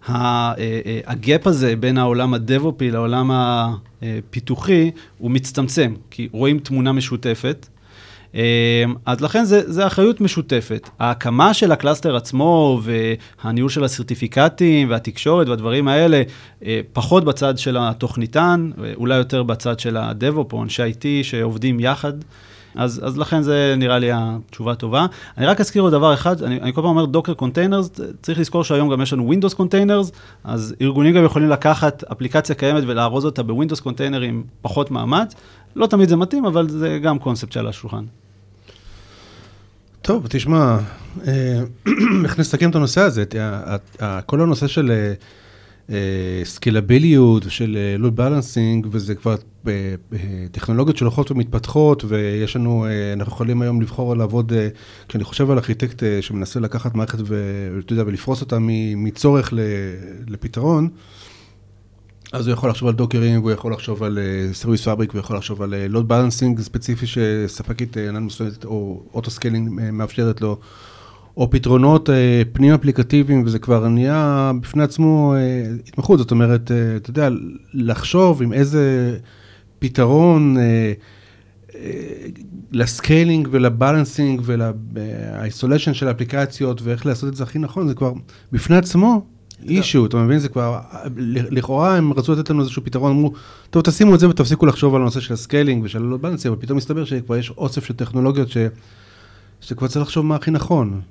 [0.08, 7.68] ה gap הזה בין העולם ה DevOpsי לעולם הפיתוחי, הוא מצטמצם, כי רואים תמונה משותפת.
[9.06, 10.90] אז לכן זה, זה אחריות משותפת.
[11.00, 16.24] ההקמה של ה cluster עצמו והניהול של ה certificateים והתקשורת והדברים האלה,
[16.94, 22.14] פחות בצד של התוכניתן, אולי יותר בצד של ה DevOps או אנשי IT שעובדים יחד.
[22.76, 25.06] אז, אז לכן זה נראה לי התשובה הטובה.
[25.38, 27.90] אני רק אזכיר עוד דבר אחד, אני, אני כל פעם אומר Docker containers,
[28.22, 30.12] צריך לזכור שהיום גם יש לנו Windows containers,
[30.44, 35.34] אז ארגונים גם יכולים לקחת אפליקציה קיימת ולארוז אותה ב Windows container עם פחות מאמץ.
[35.76, 38.04] לא תמיד זה מתאים, אבל זה גם קונספט שעל השולחן.
[40.02, 40.78] טוב, תשמע,
[41.28, 41.62] אה,
[42.26, 43.24] איך נסכם את הנושא הזה?
[44.26, 44.92] כל הנושא של
[46.44, 49.36] scalabilityות, של load balancing, וזה כבר
[50.52, 54.68] טכנולוגיות שהולכות ומתפתחות, ויש לנו, אה, אנחנו יכולים היום לבחור לעבוד, אה,
[55.08, 58.58] כשאני חושב על ארכיטקט אה, שמנסה לקחת מערכת ואתה יודע, ולפרוס אותה
[58.96, 59.54] מצורך
[60.28, 60.90] לפתרון,
[62.34, 64.20] אז הוא יכול לחשוב על Dockerים, והוא יכול לחשוב על
[64.54, 70.42] Service Fabric, והוא יכול לחשוב על load balancing ספציפי שספקית ענן מסוימת, או auto-scaling מאפשרת
[70.42, 70.60] לו.
[71.38, 76.96] או פתרונות אה, פנים אפליקטיביים, וזה כבר נהיה בפני עצמו אה, התמחות, זאת אומרת, אה,
[76.96, 77.30] אתה יודע,
[77.74, 79.18] לחשוב עם איזה
[79.80, 80.94] פתרון אה,
[81.76, 81.92] אה,
[82.72, 87.94] ל scaling ול balancing ול isolation של האפליקציות ואיך לעשות את זה הכי נכון, זה
[87.94, 88.14] כבר
[88.52, 89.26] בפני עצמו
[89.64, 90.40] issue, אתה מבין?
[90.40, 90.80] זה כבר,
[91.28, 93.34] לכאורה הם רצו לתת לנו איזשהו פתרון, אמרו,
[93.70, 96.54] טוב, תשימו את זה ותפסיקו לחשוב על הנושא של ה scaling ושל ה load balancing,
[96.54, 98.58] אבל פתאום מסתבר שכבר יש אוסף של טכנולוגיות ש...
[99.62, 101.02] שכבר צריך לחשוב מה הכי נכון.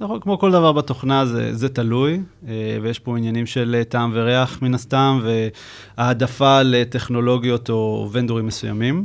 [0.00, 4.10] נכון, כמו כל דבר בתוכנה, זה, זה תלוי, אה, ויש פה עניינים של אה, טעם
[4.14, 5.20] וריח מן הסתם,
[5.96, 9.02] והעדפה לטכנולוגיות או vendorים מסוימים.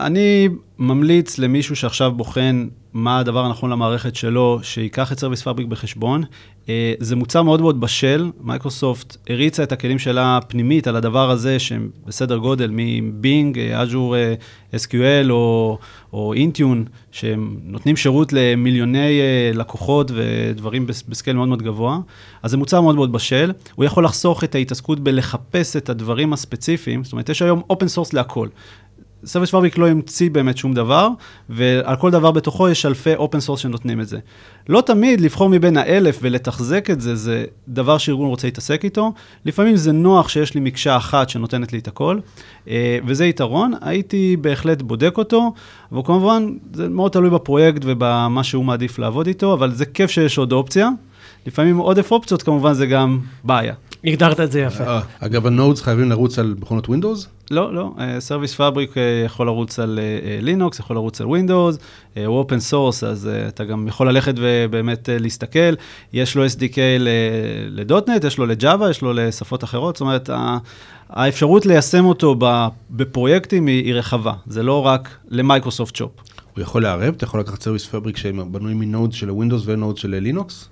[0.00, 6.24] אני ממליץ למישהו שעכשיו בוחן מה הדבר הנכון למערכת שלו, שייקח את Service Fabric בחשבון.
[6.68, 11.58] אה, זה מוצר מאוד מאוד בשל, מייקרוסופט הריצה את הכלים שלה פנימית על הדבר הזה,
[11.58, 14.14] שהם בסדר גודל מ Bing, Azure
[14.74, 21.98] SQL או, Intune, שהם נותנים שירות למיליוני אה, לקוחות ודברים ב scale מאוד מאוד גבוה.
[22.42, 27.04] אז זה מוצר מאוד מאוד בשל, הוא יכול לחסוך את ההתעסקות בלחפש את הדברים הספציפיים,
[27.04, 28.48] זאת אומרת, יש היום open source להכל.
[29.24, 31.08] Service Fabric לא המציא באמת שום דבר,
[31.48, 34.18] ועל כל דבר בתוכו יש אלפי open source שנותנים את זה.
[34.68, 39.12] לא תמיד לבחור מבין האלף ולתחזק את זה, זה דבר שארגון רוצה להתעסק איתו.
[39.44, 42.18] לפעמים זה נוח שיש לי מקשה אחת שנותנת לי את הכל,
[42.68, 45.52] אה, וזה יתרון, הייתי בהחלט בודק אותו,
[45.92, 50.52] וכמובן זה מאוד תלוי בפרויקט ובמה שהוא מעדיף לעבוד איתו, אבל זה כיף שיש עוד
[50.52, 50.88] אופציה.
[51.46, 53.74] לפעמים עודף אופציות כמובן זה גם בעיה.
[54.04, 54.84] הגדרת את זה יפה.
[54.84, 57.26] אה, אגב, ה nodes חייבים לרוץ על מכונות Windows?
[57.50, 59.98] לא, לא, Service Fabric אה, יכול לרוץ על
[60.40, 61.78] לינוקס, יכול לרוץ על ווינדוס,
[62.16, 65.74] הוא open source, אז uh, אתה גם יכול ללכת ובאמת להסתכל.
[66.12, 66.76] יש לו SDK
[67.68, 70.30] ל .NET, יש לו ל Java, יש לו לשפות אחרות, זאת אומרת,
[71.10, 72.36] האפשרות ליישם אותו
[72.90, 76.10] בפרויקטים היא, רחבה, זה לא רק למייקרוסופט shop.
[76.56, 77.14] הוא יכול לערב?
[77.16, 80.68] אתה יכול לקחת Service Fabric שבנוי מ node של ווינדוס ו node של לינוקס?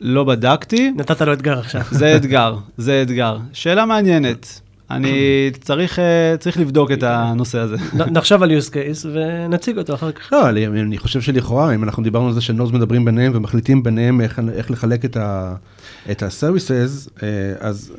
[0.00, 0.92] לא בדקתי.
[0.96, 1.82] נתת לו אתגר עכשיו.
[1.90, 3.38] זה אתגר, זה אתגר.
[3.52, 4.60] שאלה מעניינת.
[4.90, 7.76] אני צריך, אה, צריך לבדוק את הנושא הזה.
[8.10, 10.32] נחשוב על use case ונציג אותו אחר כך.
[10.32, 13.82] לא, אני, אני חושב שלכאורה, אם אנחנו דיברנו על זה ש nodes מדברים ביניהם ומחליטים
[13.82, 15.54] ביניהם איך, איך לחלק את, ה,
[16.10, 17.92] את ה-services, אה, אז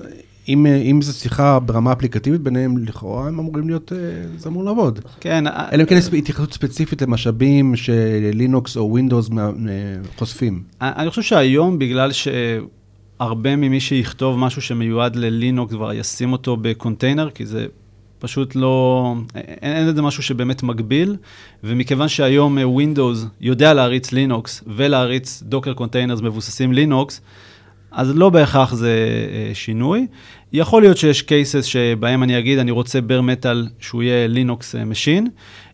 [0.48, 3.98] אם, אם זו שיחה ברמה אפליקטיבית ביניהם, לכאורה הם אמורים להיות, אה,
[4.38, 5.00] זה אמור לעבוד.
[5.20, 5.48] כן.
[5.48, 9.30] אלא אם כן יש התייחסות ספציפית למשאבים שלינוקס או ווינדוס
[10.18, 10.64] חושפים.
[10.82, 12.28] אני חושב שהיום, בגלל ש...
[13.22, 17.66] הרבה ממי שיכתוב משהו שמיועד ללינוקס כבר ישים אותו בקונטיינר, כי זה
[18.20, 21.16] פשוט לא, אין, אין לזה משהו שבאמת מגביל,
[21.64, 27.22] ומכיוון שהיום Windows יודע להריץ לינוקס ולהריץ Docker containers מבוססים לינוקס,
[27.92, 28.90] אז לא בהכרח זה
[29.34, 30.08] אה, שינוי.
[30.54, 35.28] יכול להיות שיש cases שבהם אני אגיד, אני רוצה bare metal שהוא יהיה Linux machine.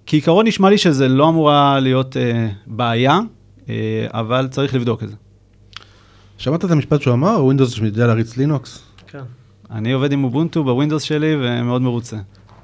[0.05, 3.19] כעיקרון נשמע לי שזה לא אמורה להיות אה, בעיה,
[3.69, 5.15] אה, אבל צריך לבדוק את זה.
[6.37, 8.83] שמעת את המשפט שהוא אמר, ווינדוס שיודע להריץ לינוקס?
[9.07, 9.23] כן.
[9.71, 12.17] אני עובד עם אובונטו בווינדוס שלי ומאוד מרוצה.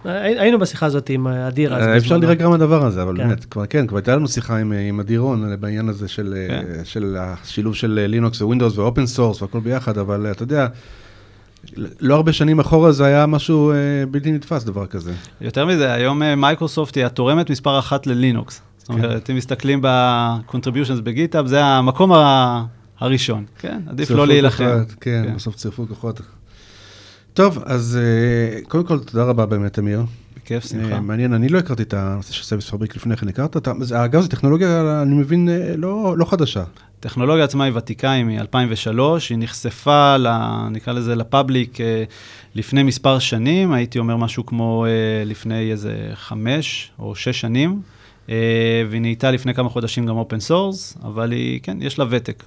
[0.05, 1.75] היינו בשיחה הזאת עם אדיר.
[1.75, 3.27] אה, אפשר לראות גם הדבר הזה, אבל כן.
[3.27, 7.01] באמת, כבר כן, כבר הייתה לנו שיחה עם אדיר רון בעניין הזה של כן.
[7.17, 10.67] השילוב של לינוקס ווינדוס ו open source והכל ביחד, אבל אתה יודע,
[11.99, 13.75] לא הרבה שנים אחורה זה היה משהו אה,
[14.11, 15.13] בלתי נתפס, דבר כזה.
[15.41, 18.61] יותר מזה, היום מייקרוסופט היא התורמת מספר אחת ללינוקס.
[18.77, 22.11] זאת אומרת, אם מסתכלים ב-contributions ב GitHub, זה המקום
[22.99, 23.81] הראשון, כן?
[23.87, 24.65] עדיף לא להילחם.
[25.01, 26.21] כן, כן, בסוף צירפו כוחות.
[27.33, 30.03] טוב, אז אה, קודם כל, תודה רבה באמת, אמיר.
[30.37, 30.95] בכיף, שמחה.
[30.95, 33.67] אה, מעניין, אני לא הכרתי את הנושא של Service Fabric לפני כן, הכרת?
[33.95, 36.63] אגב, זו טכנולוגיה, אני מבין, אה, לא, לא חדשה.
[36.99, 40.15] הטכנולוגיה עצמה היא ותיקה, היא מ-2003, היא נחשפה,
[40.71, 41.77] נקרא לזה, ל public
[42.55, 44.85] לפני מספר שנים, הייתי אומר משהו כמו
[45.25, 47.81] לפני איזה חמש או שש שנים,
[48.27, 52.43] והיא נהייתה לפני כמה חודשים גם open source, אבל היא, כן, יש לה ותק.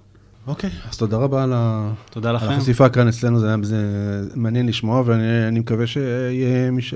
[0.47, 1.53] אוקיי, אז תודה רבה על,
[2.11, 2.47] תודה לכם.
[2.47, 3.77] על החשיפה כאן אצלנו, זה, זה
[4.35, 6.95] מעניין לשמוע, ואני מקווה שיהיה מי ש...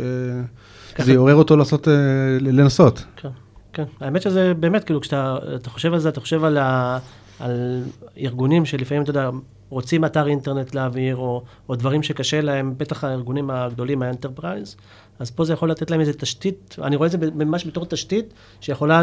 [0.98, 1.92] זה יעורר אותו לעשות, אה,
[2.40, 3.04] לנסות.
[3.16, 3.28] כן,
[3.72, 3.84] כן.
[4.00, 6.98] האמת שזה באמת, כאילו, כשאתה חושב על זה, אתה חושב על, ה,
[7.40, 7.82] על
[8.18, 9.30] ארגונים שלפעמים, אתה יודע,
[9.70, 14.76] רוצים אתר אינטרנט להעביר, או, או דברים שקשה להם, בטח הארגונים הגדולים, ה enterprise,
[15.18, 18.34] אז פה זה יכול לתת להם איזו תשתית, אני רואה את זה ממש בתור תשתית,
[18.60, 19.02] שיכולה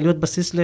[0.00, 0.54] להיות בסיס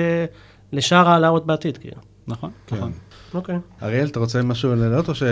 [0.72, 1.96] לשאר העלאות בעתיד, כאילו.
[2.26, 2.76] נכון, כן.
[2.76, 2.92] נכון.
[3.34, 3.58] אוקיי.
[3.82, 5.22] אריאל, אתה רוצה משהו לעלות או ש...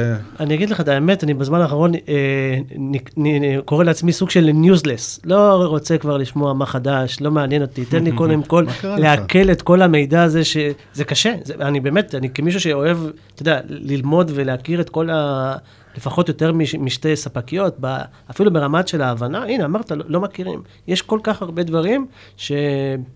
[0.40, 5.20] אני אגיד לך את האמת, אני בזמן האחרון אה, קורא לעצמי סוג של newsless.
[5.24, 7.84] לא רוצה כבר לשמוע מה חדש, לא מעניין אותי.
[7.84, 11.34] תן לי קודם כל לעכל את כל המידע הזה, שזה קשה.
[11.44, 12.98] זה, אני באמת, אני כמישהו שאוהב,
[13.34, 15.56] אתה יודע, ללמוד ולהכיר את כל ה...
[15.96, 17.96] לפחות יותר מש, משתי ספקיות, ב,
[18.30, 20.62] אפילו ברמת של ההבנה, הנה, אמרת, לא, לא מכירים.
[20.86, 22.52] יש כל כך הרבה דברים ש,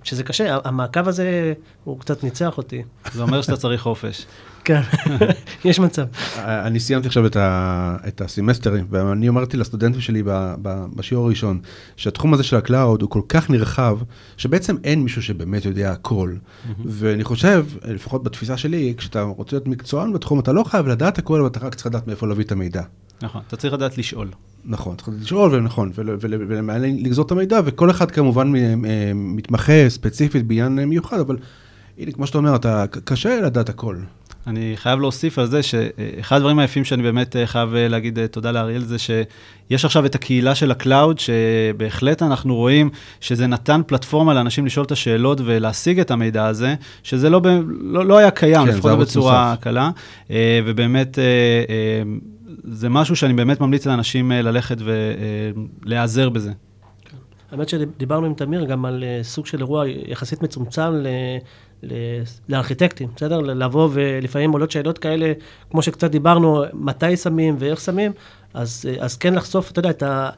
[0.02, 1.52] שזה קשה, המעקב הזה,
[1.84, 2.82] הוא קצת ניצח אותי.
[3.12, 4.26] זה אומר שאתה צריך חופש.
[4.64, 4.80] כן,
[5.64, 6.04] יש מצב.
[6.38, 11.60] אני סיימתי עכשיו את, ה, את הסמסטרים, ואני אמרתי לסטודנטים שלי ב, ב, בשיעור הראשון,
[11.96, 13.98] שהתחום הזה של ה cloud הוא כל כך נרחב,
[14.36, 16.34] שבעצם אין מישהו שבאמת יודע הכל.
[16.84, 21.40] ואני חושב, לפחות בתפיסה שלי, כשאתה רוצה להיות מקצוען בתחום, אתה לא חייב לדעת הכל,
[21.40, 22.82] אבל אתה רק צריך לדעת מאיפה להביא את המידע.
[23.22, 24.28] נכון, אתה צריך לדעת לשאול.
[24.64, 28.52] נכון, צריך לשאול, ונכון, ולגזור את המידע, וכל אחד כמובן
[29.14, 31.36] מתמחה ספציפית בעניין מיוחד, אבל
[31.98, 33.96] הנה, כמו שאתה אומר, אתה, קשה לדעת הכל.
[34.46, 38.26] אני חייב להוסיף על זה שאחד הדברים היפים שאני באמת אה, חייב אה, להגיד אה,
[38.26, 42.90] תודה לאריאל זה שיש עכשיו את הקהילה של ה cloud, שבהחלט אנחנו רואים
[43.20, 47.40] שזה נתן פלטפורמה לאנשים לשאול את השאלות ולהשיג את המידע הזה, שזה לא,
[47.80, 49.90] לא, לא היה קיים, כן, לפחות לא בצורה קלה,
[50.64, 51.18] ובאמת
[52.64, 54.76] זה משהו שאני באמת ממליץ לאנשים ללכת
[55.84, 56.52] ולהיעזר בזה.
[57.52, 60.92] האמת שדיברנו עם תמיר גם על סוג של אירוע יחסית מצומצם
[62.48, 63.40] לארכיטקטים, בסדר?
[63.40, 65.32] לבוא ולפעמים עולות שאלות כאלה,
[65.70, 68.12] כמו שקצת דיברנו, מתי שמים ואיך שמים,
[68.54, 70.30] אז, אז כן לחשוף, אתה יודע, את ה...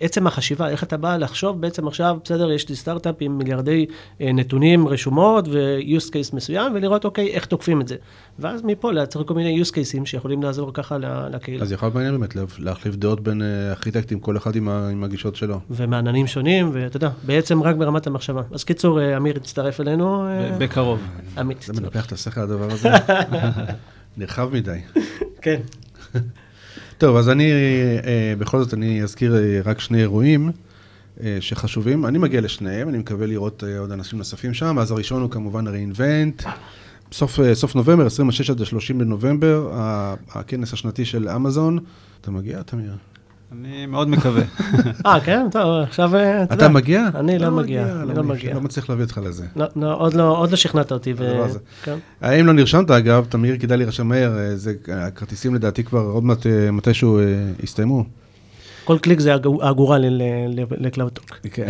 [0.00, 3.86] עצם החשיבה, איך אתה בא לחשוב בעצם עכשיו, בסדר, יש לי סטארט-אפ עם מיליארדי
[4.20, 7.96] אה, נתונים, רשומות ו-use case מסוים, ולראות, אוקיי, איך תוקפים את זה.
[8.38, 10.98] ואז מפה לייצר כל מיני use cases שיכולים לעזור ככה
[11.30, 11.62] לקהילה.
[11.62, 15.36] אז יכול להיות מעניין באמת להחליף דעות בין אה, ארכיטקטים, כל אחד עם, עם הגישות
[15.36, 15.60] שלו.
[15.70, 18.42] ומעננים שונים, ואתה יודע, בעצם רק ברמת המחשבה.
[18.50, 20.26] אז קיצור, אה, אמיר יצטרף אלינו.
[20.58, 21.00] בקרוב.
[21.38, 22.88] עמית זה מנפח את השכל הדבר הזה.
[24.16, 24.78] נרחב מדי.
[25.42, 25.60] כן.
[26.98, 30.50] טוב, אז אני, אה, בכל זאת, אני אזכיר אה, רק שני אירועים
[31.22, 32.06] אה, שחשובים.
[32.06, 34.78] אני מגיע לשניהם, אני מקווה לראות עוד אנשים נוספים שם.
[34.78, 36.48] אז הראשון הוא כמובן ה-reinvent.
[37.12, 39.70] סוף, סוף נובמבר, 26 עד 30 בנובמבר,
[40.30, 41.78] הכנס השנתי של אמזון.
[42.20, 42.92] אתה מגיע, תמיר?
[43.52, 44.42] אני מאוד מקווה.
[45.06, 45.46] אה, כן?
[45.50, 46.54] טוב, עכשיו, אתה יודע.
[46.54, 47.08] אתה מגיע?
[47.14, 48.54] אני לא מגיע, אני לא מגיע.
[48.54, 49.46] לא מצליח להביא אותך לזה.
[49.56, 51.14] לא, לא, עוד לא שכנעת אותי.
[51.82, 51.96] כן.
[52.20, 54.38] האם לא נרשמת, אגב, תמיר, כדאי להירשם מהר,
[54.88, 57.20] הכרטיסים לדעתי כבר עוד מעט, מתישהו
[57.62, 58.04] יסתיימו.
[58.84, 59.98] כל קליק זה אגורה
[60.70, 61.38] ל CloudTalk.
[61.54, 61.68] כן.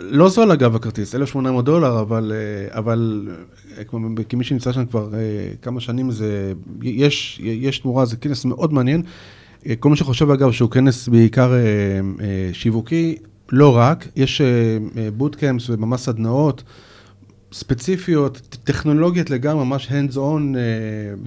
[0.00, 2.32] לא זול אגב הכרטיס, 1,800 דולר, אבל,
[2.70, 3.28] אבל
[4.28, 5.10] כמי שנמצא שם כבר
[5.62, 6.52] כמה שנים, זה,
[6.82, 9.02] יש, יש תמורה, זה כנס מאוד מעניין.
[9.80, 11.58] כל מי שחושב אגב שהוא כנס בעיקר אה,
[12.20, 13.16] אה, שיווקי,
[13.52, 14.40] לא רק, יש
[15.16, 16.62] bootcamps אה, וממש סדנאות
[17.52, 20.56] ספציפיות, טכנולוגיות לגמרי, ממש hands on,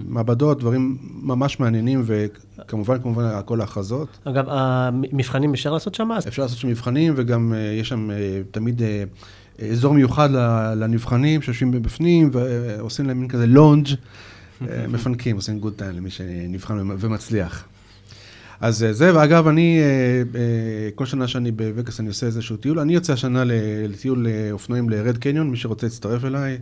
[0.08, 4.08] מעבדות, דברים ממש מעניינים, וכמובן, כמובן, הכל ההכרזות.
[4.24, 6.12] אגב, המבחנים אפשר לעשות שם?
[6.28, 8.10] אפשר לעשות שם מבחנים, וגם יש שם
[8.52, 8.82] תמיד
[9.72, 10.30] אזור מיוחד
[10.76, 13.88] לנבחנים, שיושבים בפנים, ועושים להם מין כזה לונג',
[14.88, 17.66] מפנקים, עושים good time למי שנבחן ומצליח.
[18.66, 19.86] אז אה, זה, ואגב, אני, אה,
[20.40, 22.80] אה, כל שנה שאני בווגאס אני עושה איזשהו טיול.
[22.80, 23.44] אני יוצא השנה
[23.88, 26.58] לטיול אופנועים ל Red Canyon, מי שרוצה להצטרף אליי.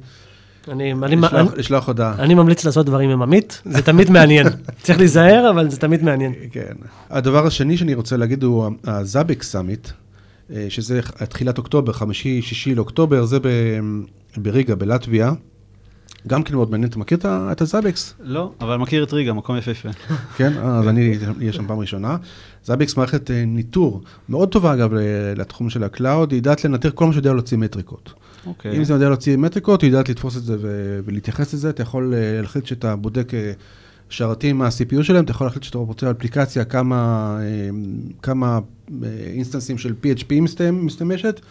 [0.68, 1.16] אני, אני,
[1.56, 2.16] לשלוח הודעה.
[2.20, 4.48] אני ממליץ לעשות דברים עם עמית, זה תמיד מעניין.
[4.84, 6.34] צריך להיזהר, אבל זה תמיד מעניין.
[6.52, 6.74] כן.
[7.10, 9.88] הדבר השני שאני רוצה להגיד הוא ה Zabbix Summit,
[10.70, 13.38] שזה תחילת אוקטובר, חמישי, שישי לאוקטובר, זה
[14.38, 15.34] בריגה, בלטביה.
[16.28, 18.14] גם כן מאוד מעניין, אתה מכיר את ה Zabbix?
[18.20, 19.90] לא, אבל מכיר את ריגה, מקום יפהפה.
[20.38, 22.18] כן, אז אני אהיה שם פעם ראשונה.
[22.66, 24.94] Zabbix מערכת אה, ניטור, מאוד טובה אגב
[25.36, 28.14] לתחום של ה cloud, היא יודעת לנטר כל מה שיודע להוציא מטריקות.
[28.46, 28.78] אוקיי.
[28.78, 30.58] אם זה יודע להוציא מטריקות, היא יודעת לתפוס את זה
[31.06, 33.52] ולהתייחס לזה, אתה יכול אה, להחליט שאתה בודק אה,
[34.10, 37.38] שרתים מה-CPU שלהם, אתה יכול להחליט שאתה רוצה אפליקציה, כמה,
[38.22, 38.60] כמה
[39.04, 40.34] אינסטנסים של PHP
[40.72, 41.42] משתמשת.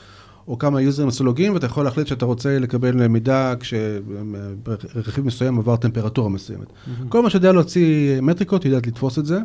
[0.49, 6.29] או כמה יוזרים מסולוגים, ואתה יכול להחליט שאתה רוצה לקבל מידע כשרכיב מסוים עבר טמפרטורה
[6.29, 6.67] מסוימת.
[6.67, 7.09] Mm-hmm.
[7.09, 9.39] כל מה שיודע להוציא מטריקות, יודעת לתפוס את זה.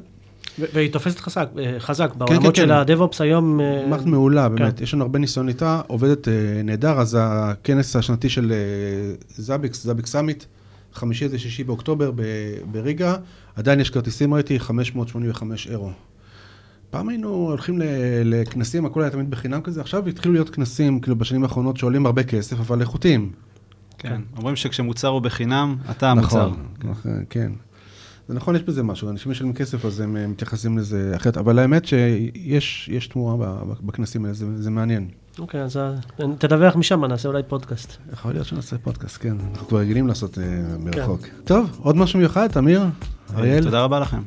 [0.60, 2.72] והיא תופסת חזק, אה, חזק כן, בעולמות כן, של כן.
[2.72, 3.62] הדב-אופס היום.
[3.62, 4.84] אה, מערכת מעולה, באמת, כן.
[4.84, 6.34] יש לנו הרבה ניסיון איתה, עובדת אה,
[6.64, 8.54] נהדר, אז הכנס השנתי של
[9.30, 10.44] זאביקס, זאביק סאמיט,
[10.94, 12.12] חמישי עד שישי באוקטובר
[12.72, 13.16] בריגה,
[13.56, 15.92] עדיין יש כרטיסים ראיתי, 585 אירו.
[16.90, 17.80] פעם היינו הולכים
[18.24, 22.24] לכנסים, הכל היה תמיד בחינם כזה, עכשיו התחילו להיות כנסים, כאילו בשנים האחרונות שעולים הרבה
[22.24, 23.32] כסף, אבל איכותיים.
[23.98, 26.50] כן, אומרים שכשמוצר הוא בחינם, אתה המוצר.
[26.84, 27.52] נכון, כן.
[28.28, 31.86] זה נכון, יש בזה משהו, אנשים משלמים כסף, אז הם מתייחסים לזה אחרת, אבל האמת
[31.86, 35.08] שיש תמורה בכנסים האלה, זה מעניין.
[35.40, 35.80] אוקיי, אז
[36.38, 37.98] תדווח משם, נעשה אולי פודקאסט.
[38.14, 39.38] יכול להיות שנעשה פודקאסט, כן.
[39.52, 40.44] אנחנו כבר רגילים לעשות אה,
[40.80, 41.22] מרחוק.
[41.44, 42.82] טוב, עוד משהו מיוחד, תמיר?
[43.36, 43.64] אריאל?
[43.64, 44.22] תודה רבה לכם.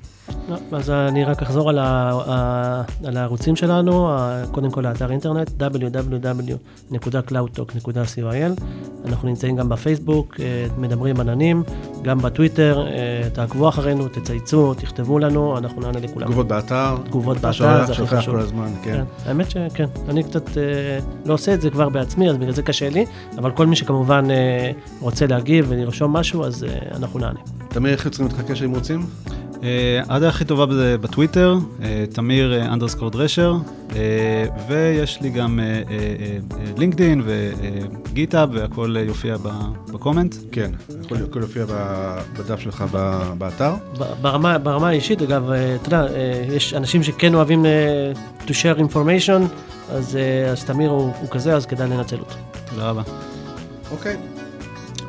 [0.49, 4.11] לא, אז אני רק אחזור על, ה, על הערוצים שלנו,
[4.51, 8.63] קודם כל לאתר אינטרנט www.cloudtalk.coil.
[9.05, 11.63] אנחנו נמצאים גם בפייסבוק, אה, מדברים עננים,
[12.03, 16.27] גם בטוויטר, אה, תעקבו אחרינו, תצייצו, תכתבו לנו, אנחנו נענה לכולם.
[16.27, 16.97] תגובות באתר.
[17.05, 18.35] תגובות באתר, זה הכי חשוב.
[18.35, 18.93] כל הזמן, כן.
[18.93, 19.05] כן.
[19.27, 20.63] האמת שכן, אני קצת אה,
[21.25, 23.07] לא עושה את זה כבר בעצמי, אז בגלל זה קשה לי,
[23.39, 24.25] אבל כל מי שכמובן
[25.01, 27.41] רוצה להגיב ולרשום משהו, אז אנחנו נענה.
[27.69, 28.89] תמיר, איך יוצרים איתך קשר אם רוצים?
[30.09, 31.55] הדרך הכי טובה זה בטוויטר,
[32.12, 33.57] תמיר אנדרסקור דרשר,
[34.68, 35.61] ויש לי גם
[36.76, 39.36] לינקדין וגיטאב והכל יופיע
[39.93, 40.34] בקומנט.
[40.53, 40.70] כן,
[41.28, 41.64] הכל יופיע
[42.38, 42.84] בדף שלך
[43.38, 43.74] באתר.
[44.62, 46.07] ברמה האישית, אגב, אתה יודע,
[46.53, 47.64] יש אנשים שכן אוהבים
[48.47, 49.43] to share information,
[49.93, 50.18] אז
[50.66, 52.34] תמיר הוא כזה, אז כדאי לנצל אותו.
[52.70, 53.03] תודה רבה.
[53.91, 54.16] אוקיי.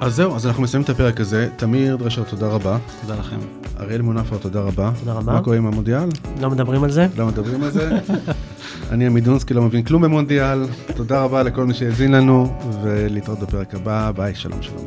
[0.02, 1.50] אז זהו, אז אנחנו מסיימים את הפרק הזה.
[1.56, 2.78] תמיר דרשר, תודה רבה.
[3.02, 3.38] תודה לכם.
[3.80, 4.92] אריאל מונפר, תודה רבה.
[5.00, 5.34] תודה רבה.
[5.34, 6.10] מה קורה עם המונדיאל?
[6.40, 7.08] לא מדברים על זה?
[7.18, 8.00] לא מדברים על זה.
[8.92, 10.66] אני עמית דונסקי, לא מבין כלום במונדיאל.
[10.96, 14.12] תודה רבה לכל מי שהאזין לנו, ולהתראות בפרק הבא.
[14.16, 14.86] ביי, שלום שלום.